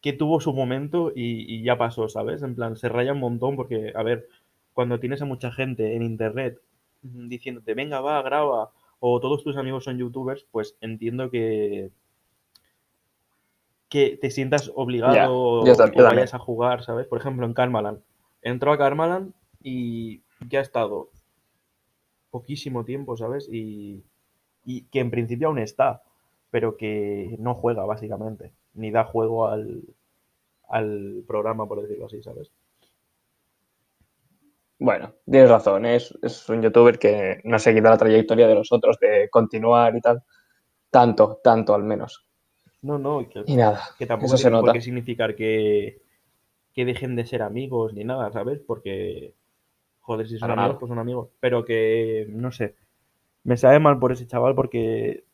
que 0.00 0.12
tuvo 0.12 0.40
su 0.40 0.52
momento 0.52 1.10
y, 1.14 1.54
y 1.54 1.62
ya 1.62 1.78
pasó, 1.78 2.08
¿sabes? 2.08 2.42
En 2.42 2.54
plan, 2.54 2.76
se 2.76 2.88
raya 2.88 3.12
un 3.12 3.20
montón 3.20 3.56
porque, 3.56 3.92
a 3.94 4.02
ver, 4.02 4.28
cuando 4.74 5.00
tienes 5.00 5.22
a 5.22 5.24
mucha 5.24 5.50
gente 5.50 5.96
en 5.96 6.02
internet 6.02 6.60
diciéndote, 7.02 7.74
venga, 7.74 8.00
va, 8.00 8.22
graba, 8.22 8.70
o 9.00 9.20
todos 9.20 9.42
tus 9.42 9.56
amigos 9.56 9.84
son 9.84 9.98
youtubers, 9.98 10.46
pues 10.50 10.76
entiendo 10.80 11.30
que, 11.30 11.90
que 13.88 14.18
te 14.20 14.30
sientas 14.30 14.70
obligado 14.74 15.14
Ya, 15.14 15.30
o, 15.30 15.64
vayas 16.02 16.34
a 16.34 16.38
jugar, 16.38 16.82
¿sabes? 16.82 17.06
Por 17.06 17.18
ejemplo, 17.18 17.46
en 17.46 17.54
Karmaland. 17.54 18.00
Entró 18.42 18.72
a 18.72 18.78
Karmaland 18.78 19.32
y 19.62 20.22
ya 20.48 20.60
ha 20.60 20.62
estado 20.62 21.10
poquísimo 22.30 22.84
tiempo, 22.84 23.16
¿sabes? 23.16 23.48
Y, 23.50 24.04
y 24.64 24.82
que 24.90 25.00
en 25.00 25.10
principio 25.10 25.48
aún 25.48 25.58
está, 25.58 26.02
pero 26.50 26.76
que 26.76 27.36
no 27.38 27.54
juega 27.54 27.84
básicamente, 27.84 28.52
ni 28.74 28.90
da 28.90 29.04
juego 29.04 29.48
al, 29.48 29.82
al 30.68 31.24
programa, 31.26 31.66
por 31.68 31.82
decirlo 31.82 32.06
así, 32.06 32.22
¿sabes? 32.22 32.52
Bueno, 34.80 35.14
tienes 35.24 35.50
razón, 35.50 35.86
es, 35.86 36.16
es 36.22 36.48
un 36.48 36.62
youtuber 36.62 36.98
que 36.98 37.40
no 37.44 37.56
ha 37.56 37.58
seguido 37.58 37.90
la 37.90 37.98
trayectoria 37.98 38.46
de 38.46 38.54
los 38.54 38.72
otros 38.72 38.98
de 39.00 39.28
continuar 39.30 39.96
y 39.96 40.00
tal. 40.00 40.22
Tanto, 40.90 41.40
tanto 41.44 41.74
al 41.74 41.84
menos. 41.84 42.26
No, 42.82 42.98
no, 42.98 43.28
que, 43.28 43.44
Y 43.44 43.56
nada, 43.56 43.80
que 43.98 44.06
tampoco 44.06 44.36
eso 44.36 44.38
se 44.38 44.48
tiene 44.48 44.58
por 44.58 44.70
nota. 44.70 44.72
qué 44.72 44.80
significar 44.80 45.34
que, 45.34 46.02
que 46.74 46.84
dejen 46.86 47.16
de 47.16 47.26
ser 47.26 47.42
amigos 47.42 47.94
ni 47.94 48.04
nada, 48.04 48.32
¿sabes? 48.32 48.60
Porque, 48.60 49.34
joder, 50.08 50.26
si 50.28 50.38
son 50.38 50.50
Para 50.50 50.54
amigos, 50.54 50.74
nada. 50.74 50.78
pues 50.80 50.88
son 50.88 50.98
amigos. 50.98 51.28
Pero 51.40 51.64
que, 51.64 52.26
no 52.30 52.50
sé, 52.52 52.74
me 53.44 53.56
sabe 53.56 53.78
mal 53.80 53.98
por 54.00 54.12
ese 54.12 54.26
chaval 54.26 54.54
porque 54.54 55.24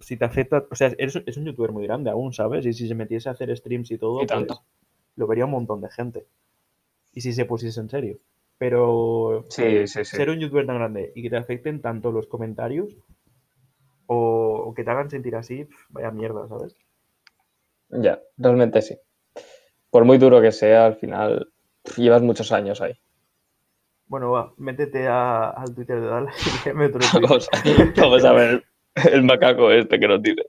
si 0.00 0.16
te 0.18 0.24
afecta, 0.26 0.66
o 0.70 0.74
sea, 0.76 0.88
es, 0.98 1.16
es 1.26 1.36
un 1.38 1.46
youtuber 1.46 1.72
muy 1.72 1.84
grande 1.86 2.10
aún, 2.10 2.32
¿sabes? 2.32 2.66
Y 2.66 2.72
si 2.74 2.88
se 2.88 2.94
metiese 2.96 3.28
a 3.28 3.32
hacer 3.32 3.56
streams 3.56 3.90
y 3.92 3.98
todo, 3.98 4.22
Y 4.22 4.26
tanto. 4.26 4.54
pues 4.56 4.66
lo 5.16 5.26
vería 5.28 5.46
un 5.46 5.52
montón 5.52 5.80
de 5.82 5.90
gente. 5.90 6.26
Y 7.14 7.22
si 7.22 7.32
se 7.32 7.46
pusiese 7.46 7.80
en 7.80 7.90
serio. 7.90 8.18
Pero 8.58 9.44
Sí, 9.50 9.86
sí, 9.86 10.04
sí. 10.04 10.16
ser 10.16 10.30
un 10.30 10.40
youtuber 10.40 10.66
tan 10.66 10.76
grande 10.78 11.12
y 11.14 11.22
que 11.22 11.30
te 11.30 11.36
afecten 11.38 11.82
tanto 11.82 12.12
los 12.12 12.26
comentarios 12.26 12.94
o, 14.06 14.18
o 14.68 14.74
que 14.74 14.84
te 14.84 14.90
hagan 14.90 15.10
sentir 15.10 15.34
así, 15.36 15.64
pf, 15.64 15.86
vaya 15.90 16.10
mierda, 16.10 16.48
¿sabes? 16.48 16.76
Ya, 17.88 18.20
realmente 18.36 18.80
sí. 18.82 18.96
Por 19.90 20.04
muy 20.04 20.18
duro 20.18 20.40
que 20.40 20.52
sea, 20.52 20.86
al 20.86 20.96
final 20.96 21.52
llevas 21.96 22.22
muchos 22.22 22.52
años 22.52 22.80
ahí. 22.80 22.94
Bueno, 24.08 24.30
va, 24.30 24.52
métete 24.56 25.06
a- 25.08 25.50
al 25.50 25.74
Twitter 25.74 26.00
de 26.00 26.06
Dallas 26.06 26.34
y 26.46 26.70
tweet. 26.70 26.92
Vamos, 27.14 27.48
vamos 27.96 28.24
a 28.24 28.32
ver 28.32 28.64
el 29.10 29.22
macaco 29.24 29.70
este 29.70 29.98
que 29.98 30.08
nos 30.08 30.22
dice. 30.22 30.42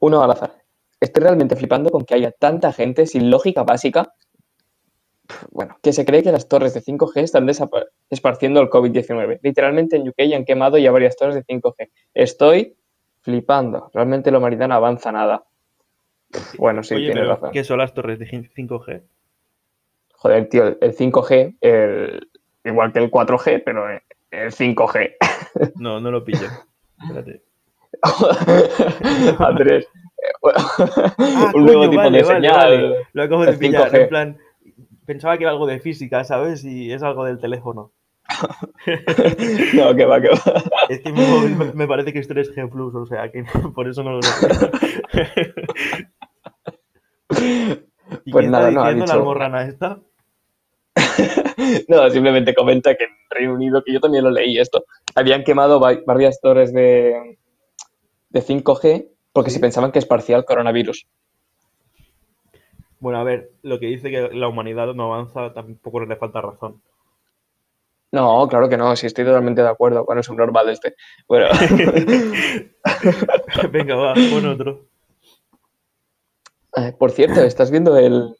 Uno 0.00 0.22
al 0.22 0.30
azar. 0.30 0.52
Estoy 1.00 1.22
realmente 1.24 1.56
flipando 1.56 1.90
con 1.90 2.04
que 2.04 2.14
haya 2.14 2.32
tanta 2.32 2.72
gente 2.72 3.06
sin 3.06 3.30
lógica 3.30 3.62
básica. 3.64 4.12
Bueno, 5.50 5.76
que 5.82 5.92
se 5.92 6.04
cree 6.06 6.22
que 6.22 6.32
las 6.32 6.48
torres 6.48 6.72
de 6.72 6.80
5G 6.80 7.20
están 7.22 7.46
esparciendo 8.08 8.60
el 8.60 8.70
COVID-19. 8.70 9.40
Literalmente 9.42 9.96
en 9.96 10.08
UK 10.08 10.34
han 10.34 10.44
quemado 10.44 10.78
ya 10.78 10.90
varias 10.90 11.16
torres 11.16 11.34
de 11.34 11.44
5G. 11.44 11.90
Estoy 12.14 12.76
flipando. 13.20 13.90
Realmente 13.92 14.30
la 14.30 14.38
humanidad 14.38 14.68
no 14.68 14.74
avanza 14.74 15.12
nada. 15.12 15.44
Bueno, 16.58 16.82
sí, 16.82 16.94
Oye, 16.94 17.06
tienes 17.06 17.22
pero 17.22 17.34
razón. 17.34 17.50
¿qué 17.52 17.64
son 17.64 17.78
las 17.78 17.92
torres 17.92 18.18
de 18.18 18.26
5G? 18.26 19.02
Joder, 20.20 20.48
tío, 20.48 20.66
el 20.80 20.94
5G, 20.96 21.56
el- 21.60 22.28
igual 22.64 22.92
que 22.92 22.98
el 22.98 23.10
4G, 23.10 23.62
pero 23.64 23.88
el 23.88 24.52
5G. 24.52 25.14
No, 25.76 26.00
no 26.00 26.10
lo 26.10 26.24
pillo. 26.24 26.46
Espérate. 27.00 27.42
Andrés. 29.38 29.88
Ah, 30.44 31.52
un 31.54 31.64
nuevo 31.64 31.80
coño, 31.80 31.90
tipo 31.90 32.02
vale, 32.02 32.18
de 32.18 32.24
vale, 32.24 32.34
señal. 32.48 32.56
vale. 32.56 32.94
Lo 33.12 33.22
acabo 33.22 33.46
de 33.46 33.52
pillar. 33.54 33.90
5G. 33.90 34.00
En 34.02 34.08
plan, 34.08 34.38
pensaba 35.06 35.38
que 35.38 35.44
era 35.44 35.52
algo 35.52 35.66
de 35.66 35.80
física, 35.80 36.22
¿sabes? 36.24 36.64
Y 36.64 36.92
es 36.92 37.02
algo 37.02 37.24
del 37.24 37.38
teléfono. 37.38 37.92
No, 39.74 39.94
que 39.96 40.04
va, 40.04 40.20
que 40.20 40.28
va. 40.28 40.62
Es 40.88 41.00
que 41.00 41.12
mi 41.12 41.20
móvil 41.24 41.74
me, 41.74 41.86
parece 41.86 42.12
que 42.12 42.18
es 42.20 42.28
3G 42.28 42.70
Plus, 42.70 42.94
o 42.94 43.06
sea 43.06 43.30
que 43.30 43.44
por 43.74 43.88
eso 43.88 44.02
no 44.02 44.12
lo 44.12 44.22
sé. 44.22 44.48
¿Y 48.24 48.32
Pues 48.32 48.48
nada, 48.48 48.68
está 48.68 48.80
no, 48.80 48.84
ha 48.84 48.88
diciendo 48.88 49.06
la 49.06 49.12
dicho- 49.12 49.12
almorrana 49.14 49.62
esta? 49.64 49.98
No, 51.88 52.08
simplemente 52.10 52.54
comenta 52.54 52.94
que 52.94 53.04
en 53.04 53.10
Reino 53.30 53.54
Unido, 53.54 53.82
que 53.84 53.92
yo 53.92 54.00
también 54.00 54.24
lo 54.24 54.30
leí 54.30 54.58
esto, 54.58 54.84
habían 55.14 55.44
quemado 55.44 55.80
va- 55.80 55.98
varias 56.06 56.40
torres 56.40 56.72
de, 56.72 57.38
de 58.30 58.42
5G 58.42 59.08
porque 59.32 59.50
Sí. 59.50 59.54
se 59.56 59.60
pensaban 59.60 59.92
que 59.92 59.98
esparcía 59.98 60.36
el 60.36 60.44
coronavirus. 60.44 61.06
Bueno, 63.00 63.20
a 63.20 63.24
ver, 63.24 63.50
lo 63.62 63.78
que 63.78 63.86
dice 63.86 64.10
que 64.10 64.30
la 64.32 64.48
humanidad 64.48 64.92
no 64.94 65.12
avanza 65.12 65.52
tampoco 65.52 66.00
le 66.00 66.16
falta 66.16 66.40
razón. 66.40 66.82
No, 68.10 68.48
claro 68.48 68.68
que 68.70 68.78
no, 68.78 68.96
sí 68.96 69.06
estoy 69.06 69.26
totalmente 69.26 69.60
de 69.62 69.68
acuerdo 69.68 70.06
con 70.06 70.18
eso 70.18 70.32
normal 70.32 70.70
este. 70.70 70.94
Bueno, 71.28 71.46
Venga, 73.70 73.96
va, 73.96 74.14
pon 74.14 74.46
otro. 74.46 74.86
eh, 76.76 76.94
por 76.98 77.10
cierto, 77.10 77.42
¿estás 77.42 77.70
viendo 77.70 77.96
el, 77.98 78.34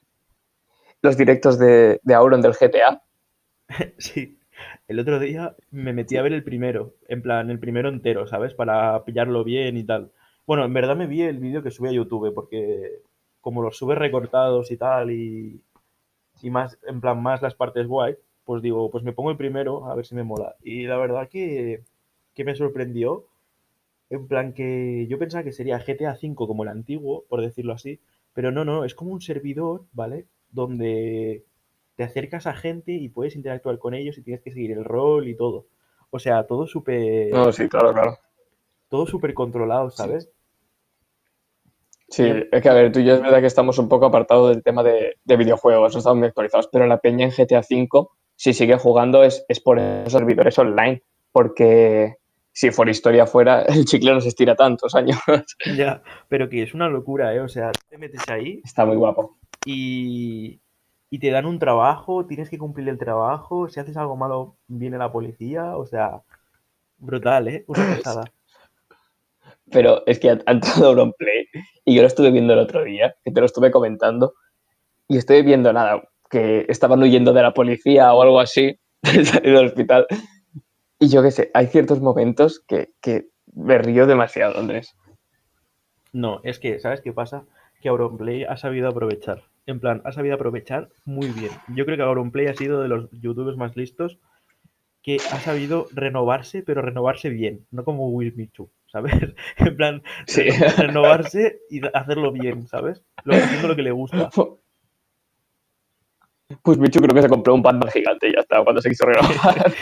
los 1.02 1.17
directos 1.17 1.59
de, 1.59 2.00
de 2.02 2.14
Auron 2.14 2.40
del 2.43 2.55
GTA? 2.55 3.02
Sí, 3.99 4.38
el 4.88 4.99
otro 4.99 5.19
día 5.19 5.55
me 5.71 5.93
metí 5.93 6.17
a 6.17 6.23
ver 6.23 6.33
el 6.33 6.43
primero, 6.45 6.95
en 7.09 7.23
plan, 7.23 7.50
el 7.50 7.59
primero 7.61 7.88
entero, 7.88 8.26
¿sabes? 8.26 8.55
Para 8.55 9.05
pillarlo 9.05 9.45
bien 9.45 9.76
y 9.76 9.85
tal. 9.85 10.11
Bueno, 10.47 10.64
en 10.64 10.73
verdad 10.73 10.97
me 10.97 11.07
vi 11.07 11.23
el 11.23 11.38
vídeo 11.38 11.62
que 11.62 11.71
subí 11.71 11.88
a 11.88 11.93
YouTube, 11.93 12.33
porque 12.35 13.02
como 13.40 13.62
los 13.62 13.76
sube 13.76 13.95
recortados 13.95 14.71
y 14.71 14.76
tal, 14.76 15.11
y, 15.11 15.61
y 16.43 16.50
más, 16.50 16.78
en 16.87 17.00
plan, 17.00 17.23
más 17.23 17.43
las 17.43 17.55
partes 17.55 17.87
guay, 17.87 18.17
pues 18.45 18.62
digo, 18.62 18.90
pues 18.90 19.05
me 19.05 19.12
pongo 19.12 19.31
el 19.31 19.37
primero 19.37 19.87
a 19.87 19.95
ver 19.95 20.07
si 20.07 20.14
me 20.14 20.25
mola. 20.25 20.57
Y 20.62 20.85
la 20.85 20.97
verdad 20.97 21.28
que, 21.28 21.83
que 22.35 22.45
me 22.45 22.55
sorprendió, 22.55 23.26
en 24.11 24.26
plan 24.28 24.52
que 24.55 25.07
yo 25.09 25.19
pensaba 25.19 25.45
que 25.45 25.52
sería 25.52 25.78
GTA 25.81 26.19
V 26.21 26.35
como 26.35 26.62
el 26.62 26.71
antiguo, 26.71 27.25
por 27.28 27.40
decirlo 27.43 27.75
así, 27.75 28.00
pero 28.35 28.50
no, 28.52 28.64
no, 28.64 28.85
es 28.85 28.95
como 28.95 29.12
un 29.12 29.21
servidor, 29.21 29.85
¿vale? 29.93 30.26
Donde 30.50 31.45
te 31.97 32.05
acercas 32.05 32.47
a 32.47 32.55
gente 32.55 32.93
y 32.93 33.09
puedes 33.09 33.37
interactuar 33.37 33.78
con 33.78 33.95
ellos 33.95 34.17
y 34.19 34.23
tienes 34.23 34.43
que 34.43 34.52
seguir 34.52 34.73
el 34.73 34.85
rol 34.85 35.28
y 35.28 35.37
todo. 35.37 35.67
O 36.11 36.19
sea, 36.19 36.47
todo 36.47 36.67
súper 36.67 37.31
No, 37.33 37.52
sí, 37.52 37.69
claro, 37.69 37.93
claro. 37.93 38.19
todo 38.88 39.07
súper 39.07 39.35
controlado, 39.35 39.90
¿sabes? 39.90 40.31
Sí, 42.09 42.25
es 42.50 42.62
que 42.62 42.69
a 42.69 42.73
ver, 42.73 42.90
tú 42.90 43.00
y 43.00 43.05
yo 43.05 43.14
es 43.14 43.21
verdad 43.21 43.40
que 43.40 43.47
estamos 43.47 43.78
un 43.78 43.88
poco 43.88 44.07
apartados 44.07 44.49
del 44.50 44.62
tema 44.62 44.83
de, 44.83 45.17
de 45.25 45.37
videojuegos, 45.37 45.93
no 45.93 45.99
estamos 45.99 46.19
muy 46.19 46.28
actualizados, 46.28 46.69
pero 46.73 46.87
la 46.87 47.00
peña 47.00 47.26
en 47.26 47.33
GTA 47.33 47.61
V, 47.61 48.09
si 48.35 48.55
sigue 48.55 48.78
jugando, 48.78 49.25
es, 49.25 49.45
es 49.49 49.61
por 49.61 49.78
esos 49.78 50.12
servidores 50.12 50.59
online, 50.59 51.02
porque 51.33 52.17
si 52.52 52.71
por 52.71 52.88
historia 52.88 53.26
fuera, 53.26 53.62
el 53.69 53.85
chicle 53.85 54.14
no 54.14 54.21
se 54.21 54.28
estira 54.28 54.57
tantos 54.57 54.95
años. 54.95 55.19
Ya, 55.76 56.02
pero 56.28 56.49
que 56.49 56.62
es 56.62 56.75
una 56.75 56.88
locura, 56.88 57.35
¿eh? 57.35 57.40
O 57.40 57.49
sea, 57.49 57.73
te 57.88 57.99
metes 57.99 58.23
ahí 58.28 58.61
Está 58.64 58.87
muy 58.87 58.97
guapo. 58.97 59.37
Y, 59.64 60.60
y 61.10 61.18
te 61.18 61.30
dan 61.30 61.46
un 61.46 61.58
trabajo, 61.58 62.26
tienes 62.26 62.50
que 62.50 62.58
cumplir 62.58 62.88
el 62.88 62.98
trabajo, 62.98 63.68
si 63.68 63.80
haces 63.80 63.96
algo 63.96 64.16
malo 64.16 64.56
viene 64.66 64.98
la 64.98 65.12
policía, 65.12 65.76
o 65.76 65.86
sea, 65.86 66.22
brutal, 66.98 67.48
¿eh? 67.48 67.64
Una 67.66 67.86
pasada. 67.96 68.24
Pero 69.70 70.02
es 70.06 70.18
que 70.18 70.30
ha, 70.30 70.38
ha 70.46 70.52
entrado 70.52 70.88
Auronplay 70.88 71.46
y 71.84 71.94
yo 71.94 72.02
lo 72.02 72.08
estuve 72.08 72.30
viendo 72.30 72.52
el 72.52 72.58
otro 72.58 72.84
día, 72.84 73.16
que 73.24 73.30
te 73.30 73.40
lo 73.40 73.46
estuve 73.46 73.70
comentando, 73.70 74.34
y 75.08 75.16
estoy 75.16 75.42
viendo 75.42 75.72
nada, 75.72 76.02
que 76.30 76.66
estaban 76.68 77.02
huyendo 77.02 77.32
de 77.32 77.42
la 77.42 77.54
policía 77.54 78.12
o 78.12 78.22
algo 78.22 78.40
así, 78.40 78.78
salir 79.02 79.24
del 79.54 79.66
hospital. 79.66 80.06
Y 80.98 81.08
yo 81.08 81.22
qué 81.22 81.30
sé, 81.30 81.50
hay 81.54 81.68
ciertos 81.68 82.00
momentos 82.00 82.60
que, 82.60 82.90
que 83.00 83.28
me 83.54 83.78
río 83.78 84.06
demasiado, 84.06 84.58
Andrés. 84.58 84.96
No, 86.12 86.40
es 86.42 86.58
que, 86.58 86.78
¿sabes 86.80 87.00
qué 87.00 87.12
pasa? 87.12 87.44
Que 87.80 87.88
Auronplay 87.88 88.44
ha 88.44 88.56
sabido 88.56 88.88
aprovechar. 88.88 89.42
En 89.66 89.80
plan, 89.80 90.00
ha 90.04 90.12
sabido 90.12 90.35
aprovechar 90.35 90.88
muy 91.04 91.28
bien. 91.28 91.50
Yo 91.68 91.85
creo 91.85 91.97
que 91.97 92.02
Auronplay 92.02 92.47
ha 92.47 92.54
sido 92.54 92.80
de 92.80 92.88
los 92.88 93.08
youtubers 93.12 93.56
más 93.56 93.76
listos 93.76 94.18
que 95.02 95.16
ha 95.16 95.40
sabido 95.40 95.87
renovarse, 95.92 96.62
pero 96.62 96.82
renovarse 96.82 97.30
bien, 97.30 97.66
no 97.70 97.85
como 97.85 98.08
Will 98.11 98.35
Michu, 98.35 98.70
¿sabes? 98.87 99.14
En 99.56 99.76
plan, 99.76 100.02
Sí. 100.26 100.42
renovarse 100.76 101.61
y 101.70 101.80
hacerlo 101.94 102.32
bien, 102.32 102.66
¿sabes? 102.66 103.02
Lo, 103.25 103.35
haciendo 103.35 103.68
lo 103.68 103.76
que 103.76 103.82
le 103.82 103.92
gusta. 103.92 104.30
Pues 106.62 106.78
Michu 106.78 107.00
creo 107.00 107.14
que 107.14 107.20
se 107.20 107.28
compró 107.28 107.54
un 107.54 107.61
Batman 107.62 107.90
gigante 107.90 108.26
y 108.28 108.32
ya 108.32 108.40
está, 108.40 108.64
cuando 108.64 108.80
se 108.80 108.88
quiso 108.88 109.04
renovar. 109.06 109.28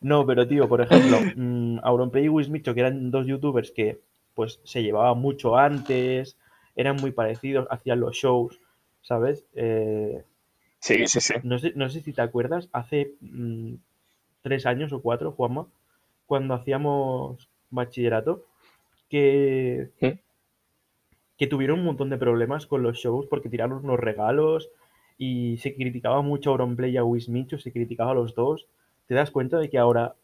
No, 0.00 0.26
pero 0.26 0.46
tío, 0.46 0.68
por 0.68 0.82
ejemplo, 0.82 1.16
mm, 1.34 1.78
Auronplay 1.82 2.24
y 2.24 2.28
Wismicho, 2.28 2.74
que 2.74 2.80
eran 2.80 3.10
dos 3.10 3.26
youtubers 3.26 3.70
que 3.70 4.00
pues 4.34 4.60
se 4.64 4.82
llevaban 4.82 5.16
mucho 5.16 5.56
antes, 5.56 6.36
eran 6.76 6.96
muy 6.96 7.12
parecidos, 7.12 7.66
hacían 7.70 8.00
los 8.00 8.16
shows, 8.16 8.60
¿sabes? 9.02 9.46
Eh, 9.54 10.24
Sí, 10.80 11.06
sí, 11.06 11.20
sí. 11.20 11.34
no 11.42 11.58
sé, 11.58 11.72
no 11.76 11.88
sé 11.88 12.00
si 12.02 12.12
te 12.12 12.20
acuerdas, 12.20 12.68
hace 12.72 13.14
mm, 13.20 13.74
tres 14.42 14.66
años 14.66 14.92
o 14.92 15.00
cuatro, 15.00 15.32
Juanma, 15.32 15.66
cuando 16.26 16.54
hacíamos 16.54 17.48
bachillerato, 17.70 18.44
que, 19.08 19.90
¿Mm? 20.00 20.18
que 21.36 21.46
tuvieron 21.46 21.80
un 21.80 21.86
montón 21.86 22.10
de 22.10 22.18
problemas 22.18 22.66
con 22.66 22.82
los 22.82 22.98
shows 22.98 23.26
porque 23.26 23.48
tiraron 23.48 23.84
unos 23.84 23.98
regalos 23.98 24.70
y 25.18 25.56
se 25.58 25.74
criticaba 25.74 26.22
mucho 26.22 26.50
a 26.50 26.52
Auronplay 26.52 26.92
y 26.92 26.96
a 26.96 27.04
Wismicho, 27.04 27.58
se 27.58 27.72
criticaba 27.72 28.12
a 28.12 28.14
los 28.14 28.34
dos. 28.34 28.66
¿Te 29.06 29.14
das 29.14 29.30
cuenta 29.30 29.58
de 29.58 29.68
que 29.70 29.78
ahora 29.78 30.14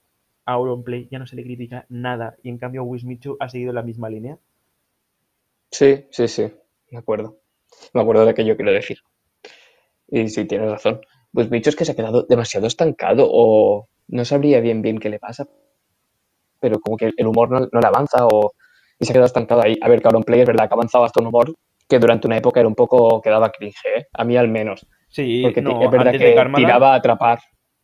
a 0.44 0.52
Auronplay 0.52 1.08
ya 1.10 1.18
no 1.18 1.26
se 1.26 1.36
le 1.36 1.42
critica 1.44 1.86
nada 1.88 2.36
y 2.42 2.48
en 2.48 2.58
cambio 2.58 2.84
Wismichu 2.84 3.36
ha 3.40 3.48
seguido 3.48 3.72
la 3.72 3.82
misma 3.82 4.08
línea? 4.10 4.38
Sí, 5.70 6.06
sí, 6.10 6.28
sí, 6.28 6.52
me 6.90 6.98
acuerdo. 6.98 7.38
Me 7.94 8.02
acuerdo 8.02 8.26
de 8.26 8.34
que 8.34 8.44
yo 8.44 8.56
quiero 8.56 8.72
decir. 8.72 8.98
Y 10.08 10.28
sí, 10.28 10.44
tienes 10.44 10.70
razón. 10.70 11.00
Pues 11.32 11.50
Michu 11.50 11.70
es 11.70 11.76
que 11.76 11.84
se 11.84 11.92
ha 11.92 11.96
quedado 11.96 12.24
demasiado 12.28 12.66
estancado 12.66 13.26
o 13.30 13.88
no 14.08 14.24
sabría 14.24 14.60
bien 14.60 14.82
bien 14.82 14.98
qué 14.98 15.08
le 15.08 15.18
pasa, 15.20 15.46
pero 16.60 16.78
como 16.80 16.96
que 16.96 17.12
el 17.16 17.26
humor 17.26 17.50
no, 17.50 17.60
no 17.72 17.80
le 17.80 17.86
avanza 17.86 18.26
o 18.26 18.52
y 18.98 19.04
se 19.06 19.12
ha 19.12 19.14
quedado 19.14 19.26
estancado 19.26 19.62
ahí. 19.62 19.78
A 19.80 19.88
ver, 19.88 20.02
que 20.02 20.08
Auronplay 20.08 20.40
es 20.40 20.46
verdad 20.46 20.68
que 20.68 20.74
ha 20.74 20.76
avanzado 20.76 21.04
hasta 21.04 21.20
un 21.20 21.28
humor 21.28 21.54
que 21.88 21.98
durante 21.98 22.26
una 22.26 22.36
época 22.36 22.60
era 22.60 22.68
un 22.68 22.74
poco, 22.74 23.20
quedaba 23.22 23.50
cringe, 23.50 23.86
¿eh? 23.96 24.06
A 24.12 24.24
mí 24.24 24.36
al 24.36 24.48
menos. 24.48 24.86
Sí, 25.08 25.42
Porque 25.42 25.62
no, 25.62 25.82
es 25.82 25.90
verdad 25.90 26.12
que 26.12 26.18
tiraba 26.54 26.92
a 26.92 26.96
atrapar. 26.96 27.38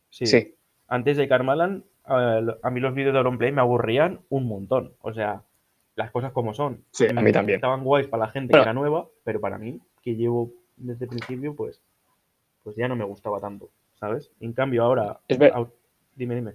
sí. 0.09 0.25
Sí. 0.25 0.53
Antes 0.89 1.17
de 1.17 1.27
Karmaland, 1.27 1.83
a, 2.05 2.39
a 2.63 2.69
mí 2.69 2.79
los 2.79 2.93
vídeos 2.93 3.11
de 3.11 3.17
Auronplay 3.19 3.51
me 3.51 3.59
aburrían 3.59 4.21
un 4.29 4.47
montón. 4.47 4.93
O 5.01 5.11
sea, 5.13 5.43
las 5.97 6.11
cosas 6.11 6.31
como 6.31 6.53
son. 6.53 6.83
Sí, 6.91 7.07
a 7.07 7.21
mí 7.21 7.31
también. 7.31 7.57
Estaban 7.57 7.83
guays 7.83 8.07
para 8.07 8.25
la 8.25 8.31
gente 8.31 8.53
que 8.53 8.59
era 8.61 8.71
nueva, 8.73 9.07
pero 9.23 9.41
para 9.41 9.57
mí, 9.57 9.79
que 10.01 10.15
llevo 10.15 10.51
desde 10.77 11.05
el 11.05 11.09
principio, 11.09 11.55
pues, 11.55 11.81
pues 12.63 12.75
ya 12.75 12.87
no 12.87 12.95
me 12.95 13.03
gustaba 13.03 13.39
tanto, 13.39 13.69
¿sabes? 13.95 14.31
En 14.39 14.53
cambio, 14.53 14.83
ahora. 14.83 15.19
Es 15.27 15.37
ver- 15.37 15.53
Dime, 16.15 16.35
dime. 16.35 16.53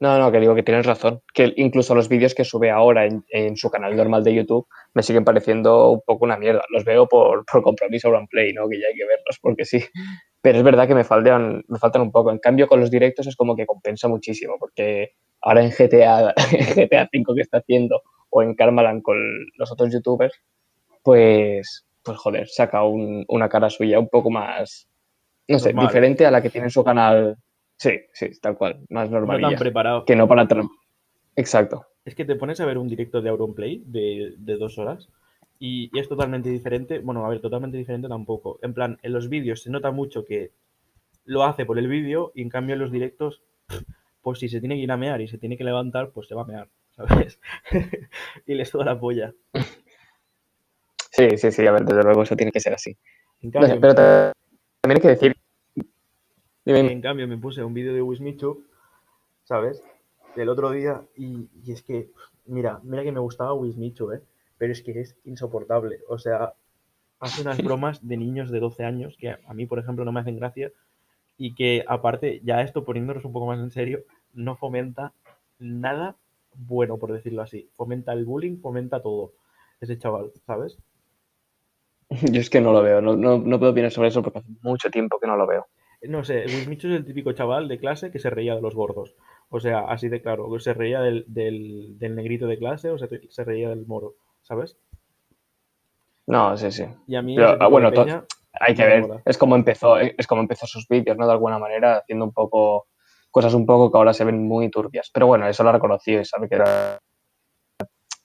No, 0.00 0.16
no, 0.18 0.30
que 0.30 0.38
digo 0.38 0.54
que 0.54 0.62
tienes 0.62 0.86
razón. 0.86 1.22
Que 1.34 1.52
incluso 1.56 1.94
los 1.94 2.08
vídeos 2.08 2.34
que 2.34 2.44
sube 2.44 2.70
ahora 2.70 3.06
en, 3.06 3.56
su 3.56 3.68
canal 3.68 3.96
normal 3.96 4.22
de 4.22 4.34
YouTube 4.34 4.68
me 4.94 5.02
siguen 5.02 5.24
pareciendo 5.24 5.90
un 5.90 6.00
poco 6.06 6.24
una 6.24 6.36
mierda. 6.36 6.62
Los 6.70 6.84
veo 6.84 7.08
por, 7.08 7.44
por 7.46 7.62
compromiso 7.62 8.10
play, 8.30 8.52
¿no? 8.52 8.68
Que 8.68 8.80
ya 8.80 8.86
hay 8.86 8.94
que 8.94 9.06
verlos 9.06 9.38
porque 9.40 9.64
sí. 9.64 9.84
Pero 10.40 10.58
es 10.58 10.64
verdad 10.64 10.86
que 10.86 10.94
me 10.94 11.02
faltan, 11.02 11.64
me 11.66 11.78
faltan 11.78 12.02
un 12.02 12.12
poco. 12.12 12.30
En 12.30 12.38
cambio, 12.38 12.68
con 12.68 12.78
los 12.78 12.90
directos 12.90 13.26
es 13.26 13.34
como 13.34 13.56
que 13.56 13.66
compensa 13.66 14.06
muchísimo 14.06 14.54
porque 14.58 15.14
ahora 15.40 15.64
en 15.64 15.70
GTA, 15.70 16.34
GTA 16.76 17.08
5 17.10 17.34
que 17.34 17.42
está 17.42 17.58
haciendo 17.58 18.02
o 18.30 18.42
en 18.42 18.54
Karmaland 18.54 19.02
con 19.02 19.16
los 19.56 19.72
otros 19.72 19.92
youtubers, 19.92 20.34
pues, 21.02 21.86
pues 22.02 22.18
joder, 22.18 22.48
saca 22.48 22.82
una 22.84 23.48
cara 23.48 23.70
suya 23.70 23.98
un 23.98 24.08
poco 24.08 24.30
más, 24.30 24.88
no 25.48 25.58
sé, 25.58 25.72
diferente 25.72 26.26
a 26.26 26.30
la 26.30 26.42
que 26.42 26.50
tiene 26.50 26.66
en 26.66 26.70
su 26.70 26.84
canal 26.84 27.38
Sí, 27.78 27.92
sí, 28.12 28.30
tal 28.40 28.58
cual, 28.58 28.80
más 28.90 29.08
normal. 29.08 29.40
No 29.40 29.50
tan 29.50 29.58
preparado. 29.58 30.04
Que 30.04 30.16
no 30.16 30.26
para... 30.26 30.46
Exacto. 31.36 31.86
Es 32.04 32.16
que 32.16 32.24
te 32.24 32.34
pones 32.34 32.60
a 32.60 32.66
ver 32.66 32.76
un 32.76 32.88
directo 32.88 33.22
de 33.22 33.30
Auronplay 33.30 33.82
de, 33.86 34.34
de 34.36 34.56
dos 34.56 34.78
horas 34.78 35.08
y, 35.60 35.96
es 35.96 36.08
totalmente 36.08 36.50
diferente. 36.50 36.98
Bueno, 36.98 37.24
a 37.24 37.28
ver, 37.28 37.40
totalmente 37.40 37.76
diferente 37.76 38.08
tampoco. 38.08 38.58
En 38.62 38.74
plan, 38.74 38.98
en 39.02 39.12
los 39.12 39.28
vídeos 39.28 39.62
se 39.62 39.70
nota 39.70 39.92
mucho 39.92 40.24
que 40.24 40.50
lo 41.24 41.44
hace 41.44 41.64
por 41.64 41.78
el 41.78 41.86
vídeo 41.86 42.32
y 42.34 42.42
en 42.42 42.48
cambio 42.48 42.74
en 42.74 42.80
los 42.80 42.90
directos, 42.90 43.42
pues 44.22 44.38
si 44.38 44.48
se 44.48 44.60
tiene 44.60 44.76
que 44.76 44.82
ir 44.82 44.92
a 44.92 44.96
mear 44.96 45.20
y 45.20 45.28
se 45.28 45.38
tiene 45.38 45.56
que 45.56 45.64
levantar, 45.64 46.10
pues 46.10 46.28
se 46.28 46.34
va 46.34 46.42
a 46.42 46.46
mear, 46.46 46.68
¿sabes? 46.96 47.40
y 48.46 48.54
les 48.54 48.70
toda 48.70 48.84
la 48.84 48.98
polla. 48.98 49.32
Sí, 51.10 51.36
sí, 51.36 51.50
sí, 51.50 51.66
a 51.66 51.72
ver, 51.72 51.84
desde 51.84 52.02
luego 52.02 52.22
eso 52.22 52.36
tiene 52.36 52.52
que 52.52 52.60
ser 52.60 52.74
así. 52.74 52.96
pero 53.40 53.94
también 53.94 54.34
hay 54.84 55.00
que 55.00 55.08
decir 55.08 55.36
en 56.76 57.00
cambio, 57.00 57.26
me 57.26 57.38
puse 57.38 57.64
un 57.64 57.72
vídeo 57.72 57.94
de 57.94 58.02
Wismichu, 58.02 58.64
¿sabes? 59.44 59.82
Del 60.36 60.48
otro 60.50 60.70
día, 60.70 61.02
y, 61.16 61.48
es 61.66 61.82
que, 61.82 62.10
mira, 62.46 62.80
mira 62.82 63.02
que 63.02 63.12
me 63.12 63.20
gustaba 63.20 63.54
Wismichu, 63.54 64.12
¿eh? 64.12 64.22
Pero 64.58 64.72
es 64.72 64.82
que 64.82 65.00
es 65.00 65.16
insoportable. 65.24 66.00
O 66.08 66.18
sea, 66.18 66.54
hace 67.20 67.42
unas 67.42 67.58
bromas 67.64 68.06
de 68.06 68.16
niños 68.16 68.50
de 68.50 68.60
12 68.60 68.84
años 68.84 69.16
que 69.18 69.30
a 69.30 69.54
mí, 69.54 69.66
por 69.66 69.78
ejemplo, 69.78 70.04
no 70.04 70.12
me 70.12 70.20
hacen 70.20 70.36
gracia. 70.36 70.70
Y 71.38 71.54
que, 71.54 71.84
aparte, 71.86 72.42
ya 72.44 72.60
esto 72.60 72.84
poniéndonos 72.84 73.24
un 73.24 73.32
poco 73.32 73.46
más 73.46 73.58
en 73.60 73.70
serio, 73.70 74.00
no 74.34 74.56
fomenta 74.56 75.14
nada 75.58 76.16
bueno, 76.54 76.98
por 76.98 77.12
decirlo 77.12 77.42
así. 77.42 77.70
Fomenta 77.74 78.12
el 78.12 78.24
bullying, 78.24 78.58
fomenta 78.58 79.00
todo. 79.00 79.32
Ese 79.80 79.96
chaval, 79.96 80.32
¿sabes? 80.46 80.76
Yo 82.32 82.40
es 82.40 82.50
que 82.50 82.60
no 82.60 82.72
lo 82.72 82.82
veo, 82.82 83.00
no, 83.00 83.16
no, 83.16 83.38
no 83.38 83.58
puedo 83.58 83.72
opinar 83.72 83.90
sobre 83.90 84.08
eso 84.08 84.22
porque 84.22 84.40
hace 84.40 84.50
mucho 84.62 84.90
tiempo 84.90 85.20
que 85.20 85.26
no 85.26 85.36
lo 85.36 85.46
veo. 85.46 85.66
No 86.02 86.24
sé, 86.24 86.44
Wismichu 86.46 86.88
es 86.88 86.94
el 86.94 87.04
típico 87.04 87.32
chaval 87.32 87.66
de 87.66 87.78
clase 87.78 88.10
que 88.10 88.20
se 88.20 88.30
reía 88.30 88.54
de 88.54 88.62
los 88.62 88.74
gordos. 88.74 89.16
O 89.50 89.58
sea, 89.58 89.80
así 89.80 90.08
de 90.08 90.22
claro, 90.22 90.48
se 90.60 90.72
reía 90.72 91.00
del, 91.00 91.24
negrito 91.98 92.46
de 92.46 92.58
clase 92.58 92.90
o 92.90 92.98
se, 92.98 93.28
se, 93.28 93.44
reía 93.44 93.68
del 93.68 93.84
moro, 93.84 94.14
¿sabes? 94.42 94.76
No, 96.26 96.56
sí, 96.56 96.70
sí. 96.70 96.84
Y 97.08 97.16
a 97.16 97.22
mí, 97.22 97.36
ah, 97.38 97.66
bueno, 97.66 97.90
hay 98.52 98.74
que 98.74 98.84
ver, 98.84 99.04
es 99.24 99.38
como 99.38 99.56
empezó, 99.56 99.98
es 99.98 100.26
como 100.26 100.40
empezó 100.40 100.66
sus 100.66 100.86
vídeos, 100.88 101.16
¿no? 101.16 101.26
De 101.26 101.32
alguna 101.32 101.58
manera, 101.58 101.98
haciendo 101.98 102.24
un 102.24 102.32
poco 102.32 102.88
cosas 103.30 103.54
un 103.54 103.66
poco 103.66 103.90
que 103.90 103.98
ahora 103.98 104.14
se 104.14 104.24
ven 104.24 104.46
muy 104.46 104.70
turbias. 104.70 105.10
Pero 105.12 105.26
bueno, 105.26 105.46
eso 105.48 105.62
lo 105.62 105.70
ha 105.70 105.72
reconocido 105.72 106.20
y 106.20 106.24
sabe 106.24 106.48
que 106.48 106.56
era, 106.56 106.98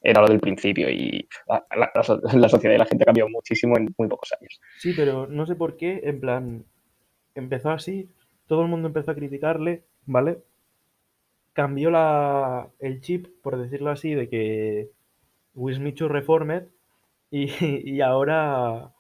era 0.01 0.22
lo 0.22 0.27
del 0.27 0.39
principio 0.39 0.89
y 0.89 1.27
la, 1.48 1.92
la 2.34 2.50
sociedad 2.50 2.75
y 2.75 2.80
la 2.80 2.86
gente 2.86 3.06
cambió 3.06 3.27
muchísimo 3.30 3.77
en 3.77 3.94
muy 3.98 4.08
pocos 4.08 4.34
años. 4.39 4.60
Sí, 4.77 4.94
pero 4.96 5.27
no 5.27 5.46
sé 5.46 5.56
por 5.56 5.77
qué, 5.77 6.01
en 6.03 6.20
plan, 6.20 6.66
empezó 7.36 7.72
así, 7.72 8.09
todo 8.48 8.62
el 8.62 8.68
mundo 8.68 8.88
empezó 8.88 9.12
a 9.12 9.16
criticarle, 9.16 9.83
¿vale? 10.05 10.40
Cambió 11.53 11.92
la, 11.92 12.70
el 12.79 13.01
chip, 13.01 13.27
por 13.42 13.57
decirlo 13.57 13.92
así, 13.92 14.14
de 14.14 14.27
que 14.29 14.90
Wismichu 15.53 16.07
reformed 16.07 16.64
y, 17.29 17.50
y 17.90 18.01
ahora, 18.01 18.93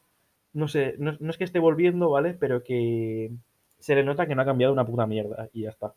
no 0.53 0.67
sé, 0.67 0.95
no, 0.99 1.17
es 1.29 1.37
que 1.37 1.43
esté 1.43 1.59
volviendo, 1.59 2.09
¿vale? 2.09 2.33
Pero 2.33 2.63
que 2.63 3.31
se 3.79 3.95
le 3.95 4.03
nota 4.03 4.27
que 4.27 4.35
no 4.35 4.41
ha 4.43 4.45
cambiado 4.45 4.71
una 4.73 4.85
puta 4.85 5.05
mierda 5.07 5.49
y 5.53 5.63
ya 5.63 5.69
está. 5.69 5.93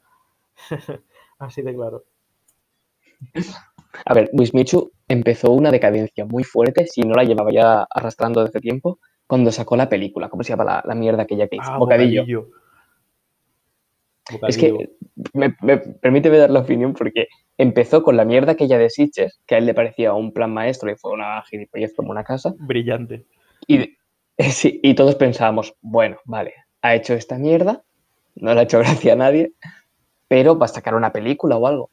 así 1.39 1.63
de 1.63 1.75
claro. 1.75 2.05
A 4.05 4.15
ver, 4.15 4.31
Wismichu 4.33 4.91
empezó 5.09 5.53
una 5.53 5.71
decadencia 5.71 6.25
muy 6.25 6.45
fuerte, 6.45 6.87
si 6.87 7.03
no 7.03 7.15
la 7.15 7.25
llevaba 7.25 7.53
ya 7.53 7.87
arrastrando 7.91 8.45
desde 8.45 8.61
tiempo, 8.61 8.99
cuando 9.27 9.53
sacó 9.53 9.77
la 9.77 9.89
película. 9.89 10.29
¿Cómo 10.29 10.43
se 10.43 10.51
llama 10.51 10.83
la, 10.85 10.95
mierda 10.95 11.23
aquella 11.23 11.49
que 11.49 11.57
hizo? 11.57 11.71
Ah, 11.71 11.79
bocadillo. 11.79 12.49
Es 14.49 14.59
que 14.59 14.91
me, 15.35 15.51
permíteme 16.01 16.39
dar 16.39 16.51
la 16.51 16.61
opinión 16.61 16.95
porque 16.95 17.29
empezó 17.57 18.03
con 18.03 18.17
la 18.17 18.25
mierda 18.25 18.53
aquella 18.53 18.77
de 18.77 18.91
Sitches, 18.91 19.41
que 19.47 19.55
a 19.55 19.59
él 19.59 19.67
le 19.67 19.75
parecía 19.75 20.15
un 20.15 20.33
plan 20.33 20.53
maestro 20.53 20.91
y 20.91 20.97
fue 20.97 21.13
una 21.13 21.43
gilipollez 21.43 21.95
como 21.95 22.11
una 22.11 22.25
casa. 22.25 22.55
Brillante. 22.59 23.25
Y, 23.69 23.97
y 24.63 24.95
todos 24.95 25.17
pensábamos, 25.17 25.75
bueno, 25.81 26.19
vale, 26.25 26.55
ha 26.83 26.95
hecho 26.95 27.15
esta 27.15 27.39
mierda, 27.39 27.83
no 28.35 28.55
le 28.55 28.61
ha 28.61 28.65
hecho 28.65 28.79
gracia 28.79 29.15
a 29.15 29.17
nadie, 29.17 29.53
pero 30.29 30.59
va 30.59 30.67
a 30.67 30.69
sacar 30.69 30.95
una 30.95 31.13
película 31.13 31.57
o 31.57 31.67
algo. 31.67 31.91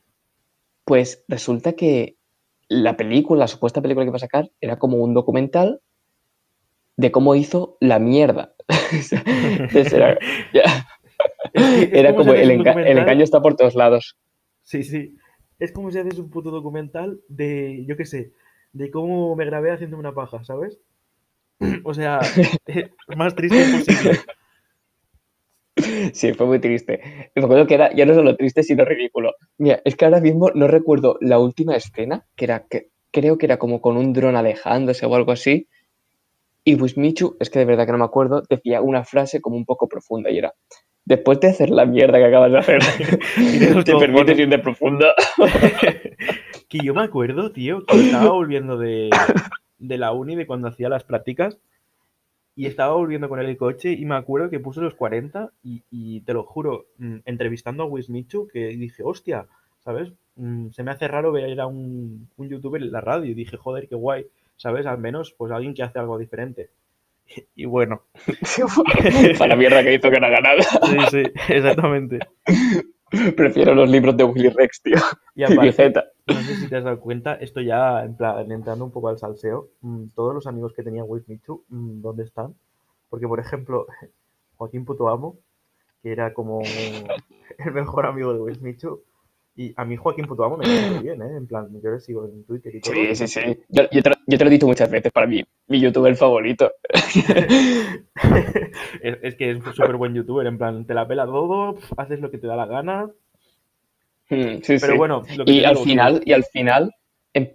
Pues 0.86 1.24
resulta 1.28 1.74
que 1.74 2.18
la 2.68 2.98
película, 2.98 3.40
la 3.40 3.48
supuesta 3.48 3.82
película 3.82 4.06
que 4.06 4.12
va 4.12 4.18
a 4.18 4.20
sacar, 4.20 4.52
era 4.60 4.78
como 4.78 4.98
un 4.98 5.14
documental 5.14 5.80
de 6.98 7.12
cómo 7.12 7.36
hizo 7.36 7.78
la 7.80 8.00
mierda. 8.00 8.54
era, 11.54 12.16
como 12.16 12.34
el, 12.34 12.52
engaño 12.52 13.24
está 13.24 13.42
por 13.42 13.56
todos 13.56 13.76
lados. 13.76 14.18
Sí, 14.64 14.84
sí. 14.84 15.16
Es 15.60 15.72
como 15.72 15.92
si 15.92 16.00
haces 16.00 16.20
un 16.20 16.30
puto 16.30 16.52
documental 16.52 17.22
de, 17.30 17.86
yo 17.88 17.96
qué 17.96 18.06
sé, 18.06 18.34
de 18.74 18.92
cómo 18.92 19.36
me 19.36 19.46
grabé 19.46 19.72
haciendo 19.72 19.98
una 19.98 20.14
paja, 20.14 20.44
¿sabes? 20.44 20.80
O 21.84 21.94
sea, 21.94 22.20
más 23.16 23.36
triste 23.36 23.64
posible. 23.78 24.20
Sí, 26.14 26.34
fue 26.34 26.46
muy 26.46 26.60
triste. 26.60 27.32
Me 27.36 27.44
acuerdo 27.44 27.68
que 27.68 27.74
era 27.74 27.94
ya 27.94 28.06
no 28.06 28.14
solo 28.14 28.36
triste, 28.36 28.64
sino 28.64 28.86
ridículo. 28.86 29.34
Mira, 29.58 29.82
es 29.86 29.96
que 29.96 30.06
ahora 30.06 30.22
mismo 30.22 30.52
no 30.54 30.68
recuerdo 30.68 31.18
la 31.22 31.40
última 31.40 31.76
escena, 31.76 32.26
que 32.36 32.46
era 32.46 32.66
que 32.70 32.90
creo 33.12 33.38
que 33.38 33.46
era 33.46 33.58
como 33.58 33.82
con 33.82 33.98
un 33.98 34.14
dron 34.14 34.36
alejándose 34.36 35.06
o 35.06 35.16
algo 35.16 35.32
así, 35.32 35.68
y 36.66 36.76
Wismichu, 36.76 37.36
es 37.40 37.50
que 37.50 37.60
de 37.60 37.66
verdad 37.66 37.86
que 37.86 37.92
no 37.92 37.98
me 37.98 38.06
acuerdo, 38.06 38.44
decía 38.50 38.82
una 38.82 39.04
frase 39.04 39.42
como 39.42 39.58
un 39.58 39.66
poco 39.66 39.88
profunda 39.90 40.32
y 40.32 40.38
era, 40.38 40.54
después 41.04 41.40
de 41.42 41.50
hacer 41.50 41.70
la 41.70 41.86
mierda 41.86 42.18
que 42.18 42.26
acabas 42.26 42.52
de 42.52 42.58
hacer, 42.58 42.80
te 43.86 43.96
permites 43.98 44.40
ir 44.40 44.50
de 44.50 44.60
profunda. 44.60 45.14
que 46.70 46.80
yo 46.80 46.94
me 46.94 47.04
acuerdo, 47.04 47.52
tío, 47.52 47.86
que 47.86 48.00
estaba 48.00 48.32
volviendo 48.32 48.78
de, 48.78 49.10
la 49.98 50.12
uni, 50.12 50.36
de 50.36 50.48
cuando 50.48 50.68
hacía 50.68 50.90
las 50.90 51.04
prácticas, 51.04 51.60
y 52.56 52.68
estaba 52.68 52.94
volviendo 52.94 53.30
con 53.30 53.40
el 53.40 53.58
coche 53.58 53.94
y 53.94 54.06
me 54.06 54.16
acuerdo 54.16 54.50
que 54.50 54.60
puse 54.60 54.80
los 54.80 54.94
40 54.94 55.52
y, 55.64 56.22
te 56.22 56.34
lo 56.34 56.44
juro, 56.44 56.86
mm, 56.98 57.18
entrevistando 57.26 57.84
a 57.84 57.88
Wismichu, 57.88 58.48
que 58.48 58.68
dije, 58.68 59.02
hostia, 59.04 59.48
¿sabes? 59.80 60.14
Mm, 60.36 60.70
se 60.70 60.84
me 60.84 60.92
hace 60.92 61.08
raro 61.08 61.32
ver 61.32 61.60
a 61.60 61.66
un, 61.66 62.30
un 62.38 62.50
youtuber 62.50 62.82
en 62.82 62.92
la 62.92 63.02
radio 63.02 63.32
y 63.32 63.34
dije, 63.34 63.58
joder, 63.58 63.88
qué 63.88 63.96
guay. 63.96 64.28
¿sabes? 64.58 64.86
Al 64.86 64.98
menos, 64.98 65.34
pues 65.38 65.52
alguien 65.52 65.74
que 65.74 65.84
hace 65.84 66.00
algo 66.00 66.18
diferente. 66.18 66.70
Y 67.56 67.66
bueno. 67.66 68.04
Para 69.40 69.50
la 69.50 69.56
mierda 69.56 69.84
que 69.84 69.96
hizo 69.96 70.10
que 70.10 70.20
no 70.20 70.28
haga 70.28 70.42
nada. 70.42 70.62
Sí, 71.12 71.24
sí, 71.24 71.24
exactamente. 71.50 72.20
Prefiero 73.36 73.76
los 73.76 73.90
libros 73.90 74.18
de 74.18 74.24
Willy 74.24 74.50
Rex, 74.50 74.82
tío. 74.82 74.98
Y 75.36 75.44
aparte, 75.44 75.94
no 76.28 76.42
sé 76.42 76.56
si 76.56 76.68
te 76.68 76.78
has 76.78 76.84
dado 76.84 77.00
cuenta, 77.00 77.36
esto 77.36 77.62
ya, 77.62 78.04
en 78.04 78.16
plan, 78.16 78.52
entrando 78.52 78.86
un 78.86 78.92
poco 78.92 79.10
al 79.10 79.18
salseo, 79.18 79.70
mm, 79.82 80.08
todos 80.16 80.34
los 80.34 80.48
amigos 80.48 80.74
que 80.74 80.84
tenía 80.84 81.04
Will 81.04 81.24
Michu, 81.28 81.64
mm, 81.70 82.02
¿dónde 82.02 82.24
están? 82.24 82.56
Porque, 83.10 83.28
por 83.28 83.40
ejemplo, 83.40 83.88
Joaquín 84.58 84.86
Putoamo, 84.86 85.38
que 86.02 86.12
era 86.12 86.34
como 86.34 86.62
el 87.58 87.72
mejor 87.74 88.06
amigo 88.06 88.34
de 88.34 88.40
Will 88.40 88.62
Michu, 88.62 89.02
y 89.56 89.72
a 89.76 89.86
mí 89.86 89.96
Joaquín 89.96 90.26
Putuamo 90.26 90.58
me 90.58 90.66
cae 90.66 90.90
muy 90.90 91.04
bien, 91.04 91.22
¿eh? 91.22 91.38
En 91.38 91.46
plan, 91.46 91.70
yo 91.80 91.92
le 91.92 92.00
sigo 92.00 92.26
en 92.26 92.44
Twitter 92.44 92.76
y 92.76 92.82
todo. 92.82 92.96
Sí, 92.96 93.16
sí, 93.16 93.28
sí. 93.28 93.42
Yo, 93.70 93.88
te, 93.88 94.10
lo 94.10 94.48
he 94.48 94.50
dicho 94.50 94.66
muchas 94.66 94.90
veces, 94.90 95.12
para 95.12 95.28
mí, 95.28 95.44
mi 95.68 95.80
youtuber 95.80 96.16
favorito. 96.16 96.72
es, 99.02 99.36
que 99.36 99.52
es 99.52 99.58
un 99.58 99.74
súper 99.74 99.96
buen 99.98 100.16
youtuber, 100.16 100.48
en 100.48 100.58
plan, 100.58 100.88
te 100.88 100.96
la 100.96 101.08
pela 101.08 101.28
todo, 101.28 101.78
haces 101.98 102.20
lo 102.20 102.32
que 102.32 102.40
te 102.40 102.48
da 102.48 102.56
la 102.56 102.66
gana. 102.66 103.12
Hmm, 104.34 104.62
sí, 104.62 104.78
Pero 104.80 104.98
bueno, 104.98 105.24
y, 105.46 105.64
al 105.64 105.78
final, 105.78 106.22
y 106.26 106.34
al 106.34 106.44
final 106.44 106.92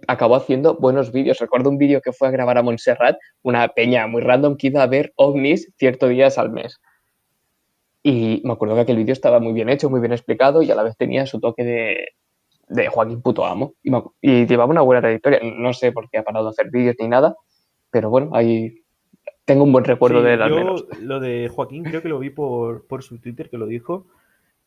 acabó 0.07 0.35
haciendo 0.35 0.75
buenos 0.75 1.11
vídeos. 1.11 1.39
Recuerdo 1.39 1.69
un 1.69 1.77
vídeo 1.77 2.01
que 2.01 2.11
fue 2.11 2.27
a 2.27 2.31
grabar 2.31 2.57
a 2.57 2.63
Montserrat, 2.63 3.17
una 3.41 3.67
peña 3.69 4.07
muy 4.07 4.21
random 4.21 4.57
que 4.57 4.67
iba 4.67 4.83
a 4.83 4.87
ver 4.87 5.13
ovnis 5.15 5.71
ciertos 5.77 6.09
días 6.09 6.37
al 6.37 6.51
mes. 6.51 6.81
Y 8.03 8.41
me 8.45 8.53
acuerdo 8.53 8.75
que 8.75 8.81
aquel 8.81 8.97
vídeo 8.97 9.13
estaba 9.13 9.39
muy 9.39 9.53
bien 9.53 9.69
hecho, 9.69 9.89
muy 9.89 9.99
bien 9.99 10.13
explicado 10.13 10.61
y 10.61 10.71
a 10.71 10.75
la 10.75 10.83
vez 10.83 10.95
tenía 10.97 11.25
su 11.25 11.39
toque 11.39 11.63
de, 11.63 12.07
de 12.69 12.87
Joaquín 12.87 13.21
Puto 13.21 13.45
Amo. 13.45 13.73
Y, 14.21 14.45
llevaba 14.45 14.71
una 14.71 14.81
buena 14.81 15.01
trayectoria. 15.01 15.39
No 15.43 15.73
sé 15.73 15.91
por 15.91 16.09
qué 16.09 16.19
ha 16.19 16.23
parado 16.23 16.45
de 16.45 16.51
hacer 16.51 16.69
vídeos 16.71 16.95
ni 16.99 17.07
nada, 17.07 17.35
pero 17.91 18.09
bueno, 18.09 18.31
ahí 18.33 18.83
tengo 19.45 19.63
un 19.63 19.71
buen 19.71 19.83
recuerdo 19.83 20.21
de 20.21 20.35
él 20.35 20.41
al 20.41 20.51
yo 20.51 20.75
Lo 21.01 21.19
de 21.19 21.49
Joaquín 21.49 21.83
creo 21.83 22.01
que 22.01 22.09
lo 22.09 22.19
vi 22.19 22.29
por, 22.29 22.85
por 22.85 23.03
su 23.03 23.19
Twitter 23.19 23.49
que 23.49 23.57
lo 23.57 23.65
dijo, 23.65 24.05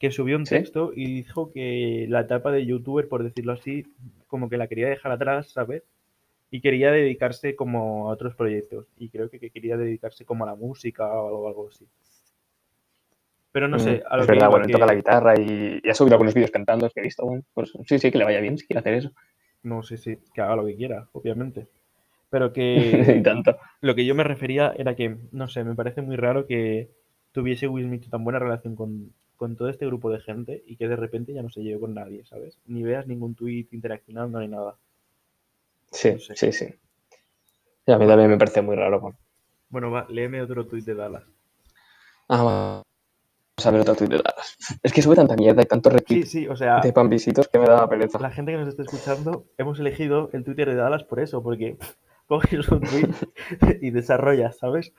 que 0.03 0.13
subió 0.13 0.37
un 0.39 0.49
¿Sí? 0.49 0.57
texto 0.57 0.93
y 0.97 1.07
dijo 1.07 1.53
que 1.53 2.07
la 2.11 2.23
etapa 2.23 2.53
de 2.53 2.67
youtuber, 2.67 3.09
por 3.09 3.25
decirlo 3.25 3.55
así, 3.55 3.87
como 4.29 4.51
que 4.51 4.59
la 4.59 4.69
quería 4.69 4.91
dejar 4.91 5.13
atrás, 5.13 5.53
¿sabes? 5.53 5.85
Y 6.51 6.61
quería 6.63 6.93
dedicarse 6.93 7.57
como 7.57 8.09
a 8.11 8.15
otros 8.15 8.37
proyectos. 8.37 8.87
Y 8.99 9.11
creo 9.11 9.31
que, 9.31 9.41
que 9.41 9.51
quería 9.51 9.77
dedicarse 9.79 10.25
como 10.27 10.45
a 10.45 10.49
la 10.49 10.57
música 10.57 11.07
o 11.09 11.29
algo, 11.29 11.49
algo 11.49 11.69
así. 11.71 11.87
Pero 13.53 13.69
no 13.69 13.79
sé, 13.79 14.03
a 14.09 14.17
lo 14.17 14.23
Mm, 14.23 14.27
es 14.27 14.29
que 14.29 14.39
verdad, 14.39 14.49
bueno, 14.51 14.67
que- 14.67 14.71
toca 14.71 14.87
la 14.87 14.95
guitarra 14.95 15.35
y, 15.39 15.81
y 15.83 15.89
ha 15.91 15.95
subido 15.95 16.15
algunos 16.15 16.35
vídeos 16.35 16.51
cantando, 16.51 16.87
es 16.87 16.93
que 16.93 17.01
he 17.01 17.05
visto. 17.05 17.25
Pues 17.55 17.73
sí, 17.87 17.99
sí, 17.99 18.11
que 18.11 18.19
le 18.19 18.25
vaya 18.25 18.41
bien 18.41 18.59
si 18.59 18.67
quiere 18.67 18.81
hacer 18.81 18.95
eso. 18.95 19.11
No 19.63 19.83
sé 19.83 19.97
si 19.97 20.17
que 20.35 20.41
haga 20.41 20.57
lo 20.57 20.65
que 20.67 20.77
quiera, 20.77 21.09
obviamente. 21.13 21.69
Pero 22.31 22.53
y 23.13 23.21
que 23.21 23.23
tanto. 23.23 23.57
lo 23.81 23.95
que 23.95 24.07
yo 24.07 24.15
me 24.15 24.25
refería 24.25 24.75
era 24.79 24.97
que, 24.97 25.19
no 25.33 25.49
sé, 25.49 25.65
me 25.65 25.75
parece 25.77 26.03
muy 26.03 26.17
raro 26.17 26.47
que 26.47 26.91
tuviese 27.33 27.69
Will 27.69 27.87
Smith 27.87 28.11
tan 28.11 28.25
buena 28.25 28.39
relación 28.41 28.77
con, 28.77 29.15
con 29.43 29.57
todo 29.57 29.69
este 29.69 29.87
grupo 29.87 30.09
de 30.09 30.21
gente 30.21 30.63
y 30.69 30.77
que 30.77 30.87
de 30.87 30.95
repente 30.95 31.33
ya 31.35 31.43
no 31.43 31.51
se 31.51 31.63
lleve 31.65 31.81
con 31.81 31.95
nadie, 31.95 32.25
¿sabes? 32.27 32.61
Ni 32.67 32.85
veas 32.85 33.09
ningún 33.09 33.35
tweet 33.35 33.67
interaccionando 33.73 34.39
ni 34.39 34.47
nada. 34.47 34.77
Sí, 35.91 36.13
No 36.13 36.19
sé. 36.21 36.37
sí, 36.37 36.53
sí. 36.53 36.67
A 37.89 37.99
mí 37.99 38.07
también 38.07 38.31
me 38.31 38.39
parece 38.39 38.63
muy 38.63 38.77
raro. 38.77 39.01
bueno. 39.01 39.19
Bueno, 39.69 39.91
va, 39.91 40.07
léeme 40.09 40.41
otro 40.43 40.65
tweet 40.65 40.83
de 40.85 40.95
Dallas. 40.95 41.25
Ah, 42.29 42.45
vamos 42.45 43.67
a 43.67 43.71
ver 43.73 43.81
otro 43.81 43.97
tweet 43.97 44.11
de 44.11 44.19
Dallas. 44.19 44.57
Es 44.81 44.93
que 44.93 45.03
sube 45.03 45.17
tanta 45.17 45.35
mierda 45.35 45.61
y 45.63 45.67
tantos 45.67 45.93
Sí, 45.93 45.99
retweets 45.99 46.31
sí, 46.31 46.47
o 46.47 46.55
sea, 46.55 46.79
de 46.81 46.93
panvisitos 46.93 47.49
que 47.49 47.59
me 47.59 47.67
da 47.67 47.89
pereza. 47.89 48.21
la 48.21 48.31
gente 48.31 48.53
que 48.53 48.59
nos 48.59 48.69
está 48.69 48.83
escuchando, 48.85 49.47
hemos 49.59 49.81
elegido 49.81 50.31
el 50.33 50.45
Twitter 50.45 50.69
de 50.69 50.77
Dallas 50.77 51.03
por 51.03 51.19
eso, 51.19 51.43
porque 51.43 51.77
coges 52.29 52.69
un 52.69 52.81
tweet 52.81 53.09
y 53.81 53.91
desarrollas, 53.91 54.57
¿sabes? 54.59 54.93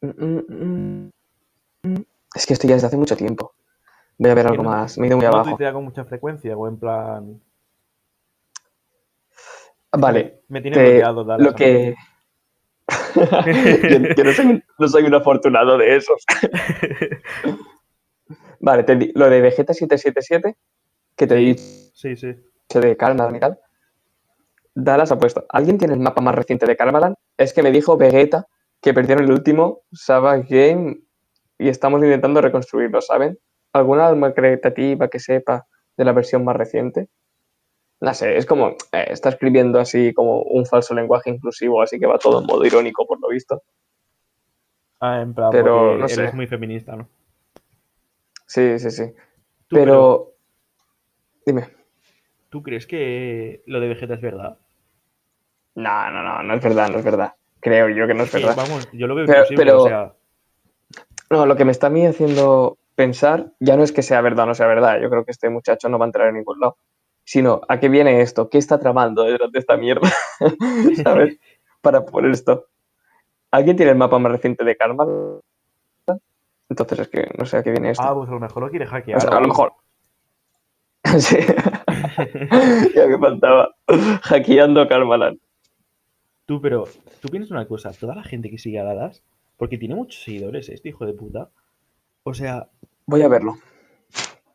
Mm, 0.00 0.08
mm, 0.24 1.10
mm. 1.84 2.02
Es 2.34 2.46
que 2.46 2.54
esto 2.54 2.66
ya 2.66 2.74
desde 2.74 2.86
hace 2.88 2.96
mucho 2.96 3.16
tiempo. 3.16 3.54
Voy 4.18 4.30
a 4.30 4.34
ver 4.34 4.46
algo 4.46 4.62
no- 4.62 4.70
más. 4.70 4.98
Me 4.98 5.06
he 5.06 5.08
ido 5.08 5.16
muy 5.16 5.26
No 5.26 5.32
abajo. 5.32 5.50
tuitea 5.50 5.72
con 5.72 5.84
mucha 5.84 6.04
frecuencia 6.04 6.56
o 6.56 6.68
en 6.68 6.78
plan... 6.78 7.40
Vale, 9.94 10.42
Me 10.48 10.62
tiene 10.62 10.76
te- 10.76 10.82
bloqueado 10.84 11.24
Dallas. 11.24 11.46
lo 11.46 11.54
que... 11.54 11.94
yo, 13.14 13.22
yo 14.16 14.24
no, 14.24 14.32
soy, 14.32 14.46
un- 14.46 14.64
no 14.78 14.88
soy 14.88 15.02
un 15.04 15.14
afortunado 15.14 15.76
de 15.76 15.96
esos. 15.96 16.24
vale, 18.60 18.84
te 18.84 18.96
di- 18.96 19.12
lo 19.14 19.28
de 19.28 19.40
Vegeta 19.42 19.74
777, 19.74 20.56
que 21.16 21.26
te 21.26 21.34
he 21.34 21.38
dicho 21.38 21.62
Sí, 21.94 22.16
sí. 22.16 22.34
de 22.74 22.96
Karmaland 22.96 23.36
y 23.36 23.40
tal. 23.40 23.58
Dallas 24.74 25.12
ha 25.12 25.18
puesto, 25.18 25.44
¿alguien 25.50 25.76
tiene 25.76 25.92
el 25.94 26.00
mapa 26.00 26.22
más 26.22 26.34
reciente 26.34 26.64
de 26.64 26.76
Karmaland? 26.76 27.14
Es 27.36 27.52
que 27.52 27.62
me 27.62 27.70
dijo 27.70 27.98
Vegeta 27.98 28.46
que 28.80 28.94
perdieron 28.94 29.24
el 29.24 29.32
último 29.32 29.80
Savage 29.92 30.46
Game 30.48 31.00
y 31.62 31.68
estamos 31.68 32.02
intentando 32.02 32.40
reconstruirlo, 32.40 33.00
¿saben? 33.00 33.38
¿Alguna 33.72 34.06
alma 34.08 34.32
creativa 34.34 35.08
que 35.08 35.18
sepa 35.18 35.66
de 35.96 36.04
la 36.04 36.12
versión 36.12 36.44
más 36.44 36.56
reciente? 36.56 37.08
No 38.00 38.12
sé, 38.14 38.36
es 38.36 38.46
como, 38.46 38.70
eh, 38.92 39.06
está 39.08 39.28
escribiendo 39.28 39.78
así 39.78 40.12
como 40.12 40.42
un 40.42 40.66
falso 40.66 40.92
lenguaje 40.94 41.30
inclusivo, 41.30 41.80
así 41.82 42.00
que 42.00 42.06
va 42.06 42.18
todo 42.18 42.40
en 42.40 42.46
modo 42.46 42.64
irónico 42.64 43.06
por 43.06 43.20
lo 43.20 43.28
visto. 43.28 43.62
Ah, 45.00 45.20
en 45.20 45.34
plan, 45.34 45.50
Pero, 45.52 45.96
no 45.96 46.08
sé. 46.08 46.20
eres 46.20 46.34
muy 46.34 46.46
feminista, 46.46 46.96
¿no? 46.96 47.08
Sí, 48.46 48.78
sí, 48.78 48.90
sí. 48.90 49.04
Tú, 49.68 49.76
Pero, 49.76 50.32
dime. 51.46 51.68
¿Tú 52.50 52.62
crees 52.62 52.86
que 52.86 53.62
lo 53.66 53.80
de 53.80 53.88
Vegeta 53.88 54.14
es 54.14 54.20
verdad? 54.20 54.58
No, 55.74 56.10
no, 56.10 56.22
no, 56.22 56.42
no 56.42 56.54
es 56.54 56.62
verdad, 56.62 56.88
no 56.90 56.98
es 56.98 57.04
verdad. 57.04 57.34
Creo 57.60 57.88
yo 57.88 58.06
que 58.06 58.14
no 58.14 58.24
es 58.24 58.32
verdad. 58.32 58.54
vamos, 58.56 58.88
yo 58.92 59.06
lo 59.06 59.14
veo 59.14 59.26
Pero- 59.26 59.38
imposible, 59.38 59.64
pero- 59.64 59.82
o 59.82 59.86
sea, 59.88 60.12
No, 61.32 61.46
lo 61.46 61.56
que 61.56 61.64
me 61.64 61.72
está 61.72 61.86
a 61.86 61.90
mí 61.90 62.04
haciendo 62.04 62.76
pensar 62.94 63.52
ya 63.58 63.74
no 63.74 63.82
es 63.82 63.90
que 63.90 64.02
sea 64.02 64.20
verdad 64.20 64.44
o 64.44 64.48
no 64.48 64.54
sea 64.54 64.66
verdad, 64.66 65.00
yo 65.00 65.08
creo 65.08 65.24
que 65.24 65.30
este 65.30 65.48
muchacho 65.48 65.88
no 65.88 65.98
va 65.98 66.04
a 66.04 66.08
entrar 66.08 66.28
en 66.28 66.34
ningún 66.34 66.60
lado, 66.60 66.76
sino 67.24 67.62
a 67.68 67.80
qué 67.80 67.88
viene 67.88 68.20
esto, 68.20 68.50
qué 68.50 68.58
está 68.58 68.78
tramando 68.78 69.22
detrás 69.22 69.50
de 69.50 69.58
esta 69.58 69.78
mierda, 69.78 70.10
¿sabes? 71.02 71.38
Para 71.80 72.04
poner 72.04 72.32
esto. 72.32 72.66
¿Alguien 73.50 73.78
tiene 73.78 73.92
el 73.92 73.98
mapa 73.98 74.18
más 74.18 74.32
reciente 74.32 74.62
de 74.62 74.76
Karma? 74.76 75.06
Entonces 76.68 76.98
es 76.98 77.08
que 77.08 77.30
no 77.38 77.46
sé 77.46 77.56
a 77.56 77.62
qué 77.62 77.70
viene 77.70 77.90
esto. 77.90 78.04
ah, 78.04 78.14
pues 78.14 78.28
a 78.28 78.32
lo 78.32 78.40
mejor 78.40 78.64
lo 78.64 78.68
quiere 78.68 78.86
hackear. 78.86 79.16
O 79.16 79.20
sea, 79.22 79.30
o 79.30 79.36
a 79.36 79.40
lo 79.40 79.48
mejor. 79.48 79.72
sí. 81.18 81.38
ya 82.94 83.06
me 83.06 83.18
faltaba. 83.18 83.74
Hackeando 84.22 84.86
Karmaland. 84.86 85.38
Tú, 86.44 86.60
pero, 86.60 86.84
tú 87.22 87.28
piensas 87.28 87.50
una 87.50 87.66
cosa, 87.66 87.90
toda 87.92 88.14
la 88.14 88.22
gente 88.22 88.50
que 88.50 88.58
sigue 88.58 88.78
a 88.78 88.84
Dallas, 88.84 89.22
porque 89.56 89.78
tiene 89.78 89.94
muchos 89.94 90.22
seguidores 90.22 90.68
este 90.68 90.88
hijo 90.90 91.06
de 91.06 91.14
puta. 91.14 91.50
O 92.24 92.34
sea, 92.34 92.68
Voy 93.06 93.22
a 93.22 93.28
verlo. 93.28 93.56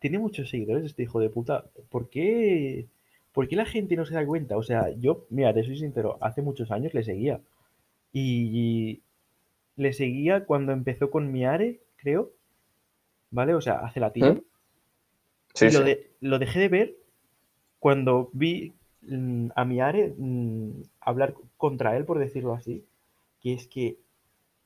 tiene 0.00 0.18
muchos 0.18 0.48
seguidores 0.50 0.84
este 0.84 1.02
hijo 1.04 1.20
de 1.20 1.30
puta. 1.30 1.64
¿Por 1.90 2.08
qué, 2.08 2.86
¿Por 3.32 3.48
qué 3.48 3.56
la 3.56 3.66
gente 3.66 3.96
no 3.96 4.04
se 4.06 4.14
da 4.14 4.26
cuenta? 4.26 4.56
O 4.56 4.62
sea, 4.62 4.90
yo, 4.90 5.26
mira, 5.30 5.52
te 5.54 5.64
soy 5.64 5.78
sincero, 5.78 6.18
hace 6.20 6.42
muchos 6.42 6.70
años 6.70 6.94
le 6.94 7.02
seguía. 7.04 7.40
Y 8.12 9.02
le 9.76 9.92
seguía 9.92 10.44
cuando 10.44 10.72
empezó 10.72 11.10
con 11.10 11.30
Miare, 11.32 11.80
creo. 11.96 12.32
¿Vale? 13.30 13.54
O 13.54 13.60
sea, 13.60 13.74
hace 13.80 14.00
la 14.00 14.12
tía. 14.12 14.32
¿Mm? 14.32 14.42
Sí, 15.54 15.66
y 15.66 15.70
lo, 15.72 15.78
sí. 15.80 15.84
de- 15.84 16.10
lo 16.20 16.38
dejé 16.38 16.58
de 16.60 16.68
ver 16.68 16.96
cuando 17.78 18.30
vi 18.32 18.72
mm, 19.02 19.48
a 19.54 19.64
Miare 19.64 20.14
mm, 20.16 20.70
hablar 21.00 21.34
contra 21.56 21.96
él, 21.96 22.04
por 22.04 22.18
decirlo 22.18 22.54
así. 22.54 22.84
Que 23.40 23.52
es 23.52 23.66
que 23.68 23.98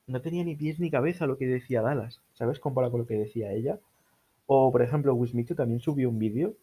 no 0.06 0.20
tenía 0.20 0.44
ni 0.44 0.56
pies 0.56 0.78
ni 0.80 0.90
cabeza 0.90 1.26
lo 1.26 1.38
que 1.38 1.46
decía 1.46 1.82
Dallas, 1.82 2.20
¿sabes? 2.34 2.58
Comparado 2.60 2.90
con 2.92 3.00
lo 3.00 3.06
que 3.06 3.14
decía 3.16 3.52
ella. 3.52 3.78
O, 4.46 4.70
por 4.72 4.82
ejemplo, 4.82 5.14
Wismichu 5.14 5.54
también 5.54 5.80
subió 5.80 6.08
un 6.08 6.18
vídeo. 6.18 6.54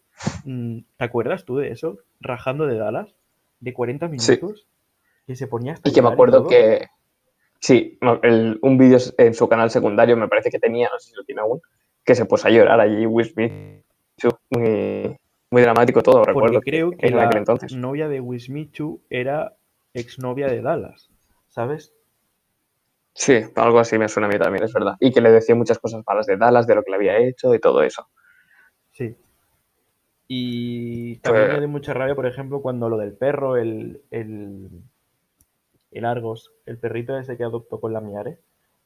mm, 0.44 0.78
¿Te 0.98 1.04
acuerdas 1.04 1.44
tú 1.44 1.56
de 1.56 1.70
eso? 1.70 1.98
Rajando 2.20 2.66
de 2.66 2.76
Dallas, 2.76 3.14
de 3.60 3.72
40 3.72 4.08
Sí. 4.08 4.32
minutos. 4.32 4.66
Que 5.26 5.34
se 5.36 5.46
ponía 5.46 5.72
hasta 5.74 5.88
Y 5.88 5.92
que 5.92 6.02
me 6.02 6.08
acuerdo 6.08 6.46
que. 6.46 6.86
Sí, 7.60 7.98
el- 8.22 8.58
un 8.62 8.78
vídeo 8.78 8.98
en 9.18 9.34
su 9.34 9.48
canal 9.48 9.70
secundario 9.70 10.16
me 10.16 10.28
parece 10.28 10.50
que 10.50 10.58
tenía, 10.58 10.88
no 10.90 10.98
sé 10.98 11.10
si 11.10 11.16
lo 11.16 11.24
tiene 11.24 11.42
aún, 11.42 11.60
que 12.04 12.14
se 12.14 12.24
puso 12.24 12.48
a 12.48 12.50
llorar 12.50 12.80
allí, 12.80 13.04
Will 13.06 13.26
Smith. 13.26 13.52
Muy, 14.50 15.16
muy 15.50 15.62
dramático 15.62 16.02
todo, 16.02 16.16
Porque 16.22 16.32
recuerdo. 16.32 16.60
creo 16.60 16.90
que 16.92 17.06
en 17.06 17.16
la 17.16 17.24
aquel 17.24 17.38
entonces. 17.38 17.72
novia 17.72 18.08
de 18.08 18.20
Wismichu 18.20 19.00
era 19.10 19.56
exnovia 19.94 20.48
de 20.48 20.62
Dallas, 20.62 21.10
¿sabes? 21.48 21.92
Sí, 23.12 23.40
algo 23.56 23.78
así 23.80 23.98
me 23.98 24.08
suena 24.08 24.28
a 24.28 24.30
mí 24.30 24.38
también, 24.38 24.64
es 24.64 24.72
verdad. 24.72 24.94
Y 25.00 25.12
que 25.12 25.20
le 25.20 25.30
decía 25.30 25.54
muchas 25.54 25.78
cosas 25.78 26.02
malas 26.06 26.26
de 26.26 26.36
Dallas, 26.36 26.66
de 26.66 26.74
lo 26.74 26.82
que 26.82 26.90
le 26.90 26.96
había 26.96 27.18
hecho 27.18 27.54
y 27.54 27.58
todo 27.60 27.82
eso. 27.82 28.08
Sí. 28.92 29.16
Y 30.28 31.16
también 31.16 31.46
Pues- 31.46 31.54
me 31.54 31.60
dio 31.60 31.68
mucha 31.68 31.92
rabia, 31.92 32.14
por 32.14 32.26
ejemplo, 32.26 32.62
cuando 32.62 32.88
lo 32.88 32.96
del 32.96 33.14
perro, 33.14 33.56
el, 33.56 34.00
el, 34.10 34.68
el 35.90 36.04
Argos, 36.04 36.52
el 36.66 36.78
perrito 36.78 37.18
ese 37.18 37.36
que 37.36 37.44
adoptó 37.44 37.80
con 37.80 37.92
la 37.92 38.00
Miare, 38.00 38.38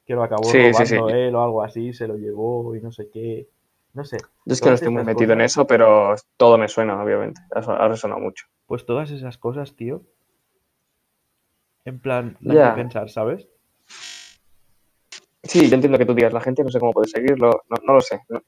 que 0.07 0.15
lo 0.15 0.23
acabó 0.23 0.45
Sí, 0.45 0.73
sí, 0.73 0.87
sí. 0.87 0.97
robando 0.97 1.17
él 1.17 1.35
o 1.35 1.43
algo 1.45 1.63
así, 1.63 1.93
se 1.93 2.09
lo 2.09 2.17
llevó 2.17 2.75
y 2.75 2.81
no 2.81 2.93
sé 2.93 3.11
qué. 3.11 3.49
No 3.93 4.05
sé. 4.05 4.17
Yo 4.47 4.53
es 4.55 4.61
que 4.61 4.69
no 4.71 4.75
estoy 4.75 4.91
muy 4.93 5.05
metido 5.05 5.35
en 5.35 5.43
eso, 5.43 5.67
pero 5.67 6.15
todo 6.37 6.59
me 6.59 6.67
suena, 6.69 7.01
obviamente. 7.01 7.41
Ha 7.53 7.89
resonado 7.89 8.21
mucho. 8.21 8.47
Pues 8.67 8.85
todas 8.87 9.11
esas 9.11 9.39
cosas, 9.39 9.77
tío. 9.77 10.03
En 11.85 12.01
plan, 12.01 12.37
Ya. 12.41 12.71
que 12.75 12.81
pensar, 12.83 13.09
¿sabes? 13.11 13.47
Sí, 15.43 15.69
yo 15.69 15.75
entiendo 15.75 15.99
que 15.99 16.07
tú 16.07 16.15
digas, 16.15 16.33
la 16.33 16.41
gente 16.41 16.65
no 16.65 16.71
sé 16.71 16.81
cómo 16.81 16.93
puede 16.93 17.09
seguirlo, 17.09 17.63
no, 17.69 17.77
no 17.87 17.95
lo 17.95 18.01
sé. 18.01 18.21
No, 18.29 18.41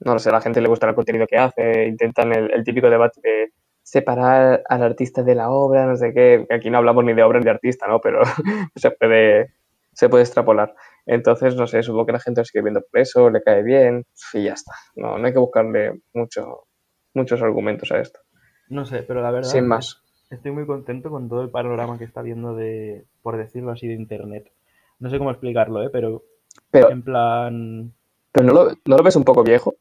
no 0.00 0.12
lo 0.14 0.18
sé, 0.18 0.30
a 0.30 0.32
la 0.32 0.40
gente 0.40 0.60
le 0.60 0.68
gusta 0.68 0.88
el 0.88 0.94
contenido 0.94 1.26
que 1.26 1.36
hace, 1.36 1.86
intentan 1.86 2.32
el, 2.32 2.50
el 2.52 2.64
típico 2.64 2.88
debate 2.88 3.20
de 3.22 3.52
separar 3.82 4.62
al 4.68 4.82
artista 4.82 5.22
de 5.22 5.34
la 5.34 5.50
obra, 5.50 5.86
no 5.86 5.96
sé 5.96 6.12
qué. 6.14 6.46
Aquí 6.50 6.70
no 6.70 6.78
hablamos 6.78 7.04
ni 7.04 7.12
de 7.12 7.22
obra 7.22 7.38
ni 7.38 7.44
de 7.44 7.50
artista, 7.50 7.86
¿no? 7.88 8.00
Pero 8.00 8.22
se 8.76 8.90
puede, 8.92 9.52
se 9.92 10.08
puede 10.08 10.22
extrapolar. 10.22 10.74
Entonces, 11.06 11.56
no 11.56 11.66
sé, 11.66 11.82
supongo 11.82 12.06
que 12.06 12.12
la 12.12 12.20
gente 12.20 12.40
lo 12.40 12.44
sigue 12.44 12.62
viendo 12.62 12.82
por 12.82 13.00
eso, 13.00 13.30
le 13.30 13.42
cae 13.42 13.62
bien 13.62 14.06
y 14.32 14.44
ya 14.44 14.52
está. 14.52 14.72
No, 14.94 15.18
no 15.18 15.26
hay 15.26 15.32
que 15.32 15.38
buscarle 15.38 16.00
mucho, 16.14 16.66
muchos 17.14 17.42
argumentos 17.42 17.90
a 17.90 17.98
esto. 17.98 18.20
No 18.68 18.84
sé, 18.86 19.02
pero 19.02 19.22
la 19.22 19.32
verdad 19.32 19.50
Sin 19.50 19.66
más. 19.66 20.02
estoy 20.30 20.52
muy 20.52 20.66
contento 20.66 21.10
con 21.10 21.28
todo 21.28 21.42
el 21.42 21.50
panorama 21.50 21.98
que 21.98 22.04
está 22.04 22.22
viendo 22.22 22.54
de, 22.54 23.04
por 23.22 23.36
decirlo 23.36 23.72
así, 23.72 23.88
de 23.88 23.94
internet. 23.94 24.52
No 25.00 25.10
sé 25.10 25.18
cómo 25.18 25.30
explicarlo, 25.32 25.82
¿eh? 25.82 25.90
Pero 25.90 26.24
Pero, 26.70 26.88
en 26.88 27.02
plan... 27.02 27.94
pero 28.32 28.46
¿no, 28.46 28.52
lo, 28.52 28.70
¿no 28.84 28.96
lo 28.96 29.02
ves 29.04 29.16
un 29.16 29.24
poco 29.24 29.44
viejo? 29.44 29.76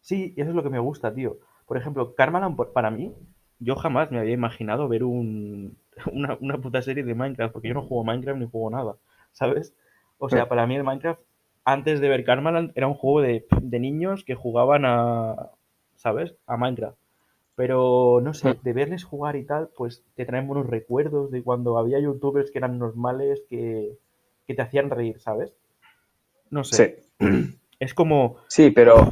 Sí, 0.00 0.34
eso 0.36 0.50
es 0.50 0.56
lo 0.56 0.62
que 0.62 0.70
me 0.70 0.78
gusta, 0.78 1.14
tío. 1.14 1.38
Por 1.66 1.76
ejemplo, 1.76 2.14
Karmaland, 2.14 2.56
por- 2.56 2.72
para 2.72 2.90
mí, 2.90 3.14
yo 3.58 3.76
jamás 3.76 4.10
me 4.10 4.18
había 4.18 4.32
imaginado 4.34 4.88
ver 4.88 5.04
un, 5.04 5.78
una, 6.12 6.36
una 6.40 6.58
puta 6.60 6.82
serie 6.82 7.04
de 7.04 7.14
Minecraft, 7.14 7.52
porque 7.52 7.68
yo 7.68 7.74
no 7.74 7.82
juego 7.82 8.04
Minecraft 8.04 8.38
ni 8.40 8.48
juego 8.48 8.70
nada, 8.70 8.96
¿sabes? 9.32 9.74
O 10.18 10.28
sea, 10.28 10.48
para 10.48 10.66
mí 10.66 10.76
el 10.76 10.84
Minecraft, 10.84 11.20
antes 11.64 12.00
de 12.00 12.08
ver 12.08 12.24
Karmaland, 12.24 12.72
era 12.74 12.88
un 12.88 12.94
juego 12.94 13.20
de, 13.20 13.46
de 13.60 13.80
niños 13.80 14.24
que 14.24 14.34
jugaban 14.34 14.84
a, 14.84 15.50
¿sabes? 15.96 16.34
A 16.46 16.56
Minecraft. 16.56 16.98
Pero, 17.56 18.20
no 18.22 18.34
sé, 18.34 18.58
de 18.62 18.72
verles 18.72 19.04
jugar 19.04 19.36
y 19.36 19.44
tal, 19.46 19.70
pues 19.76 20.04
te 20.16 20.24
traen 20.26 20.48
buenos 20.48 20.66
recuerdos 20.68 21.30
de 21.30 21.42
cuando 21.42 21.78
había 21.78 22.00
youtubers 22.00 22.50
que 22.50 22.58
eran 22.58 22.78
normales, 22.78 23.42
que, 23.50 23.98
que 24.46 24.54
te 24.54 24.62
hacían 24.62 24.90
reír, 24.90 25.20
¿sabes? 25.20 25.54
No 26.50 26.64
sé. 26.64 27.04
Sí. 27.18 27.58
Es 27.78 27.94
como, 27.94 28.38
Sí, 28.48 28.70
pero. 28.70 29.08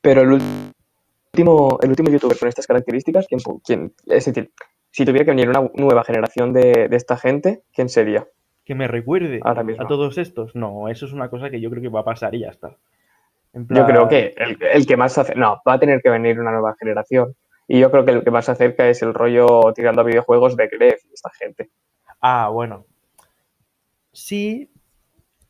Pero 0.00 0.22
el 0.22 0.32
último, 1.32 1.78
el 1.82 1.90
último 1.90 2.10
youtuber 2.10 2.38
con 2.38 2.48
estas 2.48 2.66
características, 2.66 3.26
¿quién, 3.26 3.40
quién- 3.64 3.92
es 4.06 4.24
decir, 4.26 4.52
si 4.90 5.04
tuviera 5.04 5.24
que 5.24 5.32
venir 5.32 5.48
una 5.48 5.68
nueva 5.74 6.04
generación 6.04 6.52
de, 6.52 6.88
de 6.88 6.96
esta 6.96 7.16
gente, 7.16 7.62
¿quién 7.72 7.88
sería? 7.88 8.26
que 8.64 8.74
me 8.74 8.86
recuerde 8.86 9.40
Ahora 9.44 9.62
mismo. 9.62 9.82
a 9.82 9.88
todos 9.88 10.18
estos. 10.18 10.54
No, 10.54 10.90
eso 10.90 11.06
es 11.06 11.14
una 11.14 11.30
cosa 11.30 11.48
que 11.48 11.58
yo 11.58 11.70
creo 11.70 11.80
que 11.82 11.88
va 11.88 12.00
a 12.00 12.04
pasar 12.04 12.34
y 12.34 12.40
ya 12.40 12.50
está. 12.50 12.76
En 13.54 13.66
Yo 13.66 13.86
creo 13.86 14.08
que 14.08 14.34
el, 14.36 14.58
el 14.62 14.86
que 14.86 14.94
más 14.98 15.16
hace. 15.16 15.34
No, 15.36 15.62
va 15.66 15.72
a 15.72 15.80
tener 15.80 16.02
que 16.02 16.10
venir 16.10 16.38
una 16.38 16.50
nueva 16.52 16.76
generación. 16.78 17.34
Y 17.66 17.80
yo 17.80 17.90
creo 17.90 18.04
que 18.04 18.10
el 18.10 18.22
que 18.22 18.30
más 18.30 18.44
se 18.44 18.50
acerca 18.52 18.86
es 18.86 19.00
el 19.00 19.14
rollo 19.14 19.72
tirando 19.74 20.02
a 20.02 20.04
videojuegos 20.04 20.54
de 20.54 20.68
Gref 20.68 21.02
y 21.06 21.14
esta 21.14 21.30
gente. 21.30 21.70
Ah, 22.20 22.50
bueno. 22.52 22.84
Sí, 24.18 24.68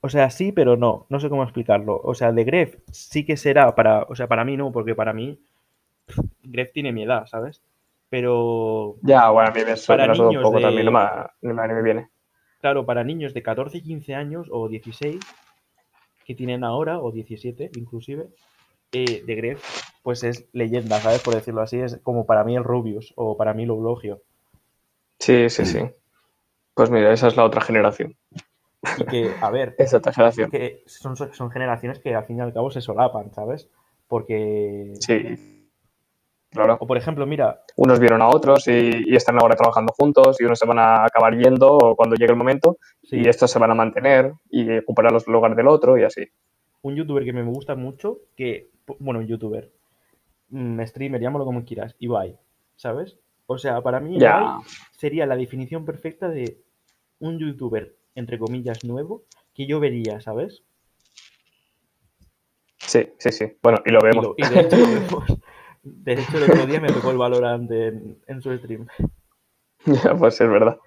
o 0.02 0.10
sea, 0.10 0.28
sí, 0.28 0.52
pero 0.52 0.76
no. 0.76 1.06
No 1.08 1.20
sé 1.20 1.30
cómo 1.30 1.42
explicarlo. 1.42 1.98
O 2.04 2.14
sea, 2.14 2.32
de 2.32 2.44
Gref 2.44 2.76
sí 2.92 3.24
que 3.24 3.38
será 3.38 3.74
para. 3.74 4.02
O 4.02 4.14
sea, 4.14 4.26
para 4.26 4.44
mí 4.44 4.56
no, 4.58 4.70
porque 4.72 4.94
para 4.94 5.14
mí. 5.14 5.38
Gref 6.42 6.72
tiene 6.72 6.92
mi 6.92 7.04
edad, 7.04 7.26
¿sabes? 7.26 7.62
Pero. 8.10 8.96
Ya, 9.02 9.30
bueno, 9.30 9.48
a 9.50 9.52
mí 9.52 9.60
me 9.64 9.74
Para 9.86 10.12
eso 10.12 10.22
un 10.22 10.28
niños 10.28 10.42
poco 10.42 10.56
de- 10.58 10.62
también, 10.64 10.92
me- 10.92 10.92
no 11.40 11.54
me 11.74 11.82
viene. 11.82 12.08
Claro, 12.60 12.84
para 12.84 13.04
niños 13.04 13.32
de 13.32 13.42
14, 13.42 13.80
15 13.82 14.14
años 14.14 14.48
o 14.50 14.68
16 14.68 15.20
que 16.26 16.34
tienen 16.34 16.62
ahora, 16.62 17.00
o 17.00 17.10
17 17.10 17.70
inclusive, 17.76 18.26
eh, 18.92 19.22
de 19.24 19.34
Gref, 19.34 19.64
pues 20.02 20.24
es 20.24 20.46
leyenda, 20.52 21.00
¿sabes? 21.00 21.22
Por 21.22 21.34
decirlo 21.34 21.62
así, 21.62 21.78
es 21.78 21.98
como 22.02 22.26
para 22.26 22.44
mí 22.44 22.54
el 22.54 22.64
Rubius 22.64 23.14
o 23.16 23.34
para 23.38 23.54
mí 23.54 23.62
el 23.62 23.70
Oblogio. 23.70 24.20
Sí, 25.18 25.48
sí, 25.48 25.64
sí. 25.64 25.80
Pues 26.74 26.90
mira, 26.90 27.12
esa 27.12 27.26
es 27.28 27.36
la 27.36 27.44
otra 27.44 27.60
generación. 27.60 28.14
Y 28.98 29.04
que, 29.04 29.30
a 29.40 29.50
ver, 29.50 29.74
Esa 29.78 30.00
que 30.50 30.82
son, 30.86 31.16
son 31.16 31.50
generaciones 31.50 31.98
que 31.98 32.14
al 32.14 32.24
fin 32.24 32.38
y 32.38 32.40
al 32.40 32.52
cabo 32.52 32.70
se 32.70 32.80
solapan, 32.80 33.32
¿sabes? 33.32 33.68
Porque... 34.06 34.92
Sí. 35.00 35.54
Claro. 36.50 36.78
O 36.80 36.86
por 36.86 36.96
ejemplo, 36.96 37.26
mira, 37.26 37.60
Unos 37.76 38.00
vieron 38.00 38.22
a 38.22 38.28
otros 38.28 38.66
y, 38.68 39.02
y 39.06 39.14
están 39.14 39.38
ahora 39.38 39.54
trabajando 39.54 39.92
juntos 39.92 40.40
y 40.40 40.44
unos 40.44 40.58
se 40.58 40.66
van 40.66 40.78
a 40.78 41.04
acabar 41.04 41.36
yendo 41.36 41.94
cuando 41.94 42.16
llegue 42.16 42.32
el 42.32 42.38
momento 42.38 42.78
sí, 43.02 43.18
y 43.18 43.28
estos 43.28 43.50
se 43.50 43.58
van 43.58 43.70
a 43.70 43.74
mantener 43.74 44.32
y 44.48 44.78
ocuparán 44.78 45.12
los 45.12 45.26
lugares 45.26 45.56
del 45.58 45.68
otro 45.68 45.98
y 45.98 46.04
así. 46.04 46.22
un 46.80 46.94
youtuber 46.96 47.22
que 47.24 47.34
me 47.34 47.42
gusta 47.42 47.74
mucho, 47.74 48.20
que, 48.34 48.70
bueno, 48.98 49.20
un 49.20 49.26
youtuber, 49.26 49.70
mm, 50.48 50.80
streamer, 50.86 51.20
llámalo 51.20 51.44
como 51.44 51.64
quieras, 51.64 51.94
Ibai, 51.98 52.38
¿sabes? 52.76 53.18
O 53.46 53.58
sea, 53.58 53.82
para 53.82 54.00
mí 54.00 54.18
Ya. 54.18 54.38
Ibai 54.38 54.62
sería 54.92 55.26
la 55.26 55.36
definición 55.36 55.84
perfecta 55.84 56.30
de 56.30 56.62
un 57.18 57.38
youtuber, 57.38 57.94
entre 58.18 58.38
comillas, 58.38 58.84
nuevo, 58.84 59.24
que 59.54 59.66
yo 59.66 59.80
vería, 59.80 60.20
¿sabes? 60.20 60.62
Sí, 62.78 63.08
sí, 63.18 63.32
sí. 63.32 63.56
Bueno, 63.62 63.80
y 63.84 63.90
lo 63.90 64.00
Y, 64.00 64.04
vemos. 64.04 64.24
lo- 64.24 64.34
y 64.36 64.48
de 64.48 64.60
hecho 64.60 64.76
lo 64.76 64.86
vemos. 64.88 65.24
De 65.82 66.12
hecho, 66.14 66.38
el 66.38 66.44
otro 66.50 66.66
día 66.66 66.80
me 66.80 66.92
tocó 66.92 67.10
el 67.10 67.18
Valorant 67.18 67.70
en, 67.70 68.18
en 68.26 68.42
su 68.42 68.56
stream. 68.58 68.86
Ya, 69.86 70.14
pues 70.14 70.40
es 70.40 70.48
verdad. 70.48 70.78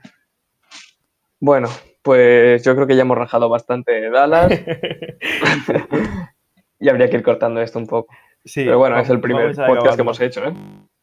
Bueno, 1.40 1.70
pues 2.04 2.64
yo 2.64 2.76
creo 2.76 2.88
que 2.88 2.96
ya 2.96 3.02
hemos 3.04 3.18
rajado 3.18 3.50
bastante 3.50 3.92
de 3.94 4.10
Dallas 4.10 4.52
y 6.80 6.90
habría 6.90 7.10
que 7.10 7.18
ir 7.18 7.24
cortando 7.24 7.62
esto 7.62 7.80
un 7.80 7.88
poco. 7.88 8.14
Sí, 8.44 8.64
Pero 8.66 8.80
bueno, 8.80 8.98
es 9.00 9.10
el 9.10 9.22
primer 9.22 9.56
podcast 9.56 9.96
que 9.96 10.02
hemos 10.02 10.20
hecho, 10.20 10.44
¿eh? 10.46 10.54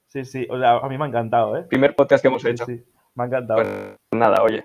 Sí, 0.08 0.24
sí, 0.24 0.46
o 0.50 0.58
sea, 0.58 0.78
a 0.78 0.88
mí 0.88 0.98
me 0.98 1.04
ha 1.04 1.08
encantado, 1.08 1.56
¿eh? 1.56 1.62
Primer 1.64 1.94
podcast 1.94 2.22
que 2.22 2.28
hemos 2.28 2.42
Sí, 2.42 2.48
hecho. 2.48 2.66
sí, 2.66 2.82
me 3.14 3.24
ha 3.24 3.26
encantado. 3.26 3.62
Pues 3.62 3.96
nada, 4.12 4.42
oye. 4.42 4.64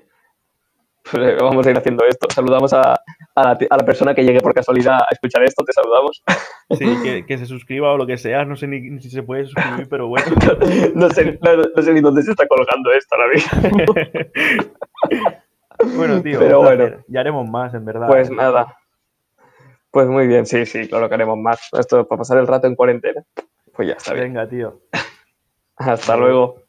Pues 1.12 1.36
vamos 1.42 1.66
a 1.68 1.72
ir 1.72 1.78
haciendo 1.78 2.06
esto. 2.06 2.28
Saludamos 2.34 2.74
a, 2.74 2.94
a 3.36 3.44
la, 3.44 3.58
ti- 3.58 3.68
a 3.70 3.78
la 3.78 3.86
persona 3.86 4.14
que 4.16 4.24
llegue 4.24 4.40
por 4.42 4.54
casualidad 4.54 5.00
a 5.02 5.08
escuchar 5.12 5.44
esto. 5.44 5.64
Te 5.64 5.74
saludamos. 5.74 6.24
Sí, 6.78 6.88
que, 7.04 7.26
que 7.28 7.38
se 7.38 7.46
suscriba 7.46 7.92
o 7.92 7.98
lo 7.98 8.08
que 8.08 8.18
sea, 8.18 8.46
no 8.46 8.56
sé 8.56 8.66
ni, 8.66 8.80
ni 8.82 9.00
si 9.00 9.10
se 9.12 9.22
puede 9.22 9.46
suscribir, 9.46 9.88
pero 9.90 10.08
bueno. 10.08 10.26
No 10.96 11.08
sé, 11.12 11.38
no, 11.40 11.56
no 11.76 11.82
sé 11.84 11.94
ni 11.94 12.02
dónde 12.02 12.24
se 12.24 12.32
está 12.32 12.48
colgando 12.48 12.92
esto 12.94 13.16
ahora 13.16 13.28
mismo. 13.32 13.94
bueno, 15.96 16.22
tío, 16.22 16.40
Pero 16.40 16.62
bueno. 16.64 17.04
ya 17.08 17.20
haremos 17.20 17.48
más, 17.48 17.74
en 17.76 17.86
verdad. 17.86 18.08
Pues 18.08 18.32
nada. 18.32 18.76
Pues 19.92 20.08
muy 20.08 20.26
bien, 20.26 20.46
sí, 20.48 20.66
sí, 20.66 20.88
claro 20.88 21.08
que 21.10 21.16
haremos 21.16 21.38
más. 21.38 21.70
Esto 21.78 22.08
para 22.08 22.18
pasar 22.20 22.40
el 22.40 22.48
rato 22.48 22.66
en 22.66 22.76
cuarentena. 22.76 23.22
Pues 23.76 23.90
ya 23.90 23.94
está 23.96 24.14
bien. 24.14 24.28
Venga, 24.34 24.48
tío. 24.50 24.82
Hasta 25.76 26.16
luego. 26.18 26.63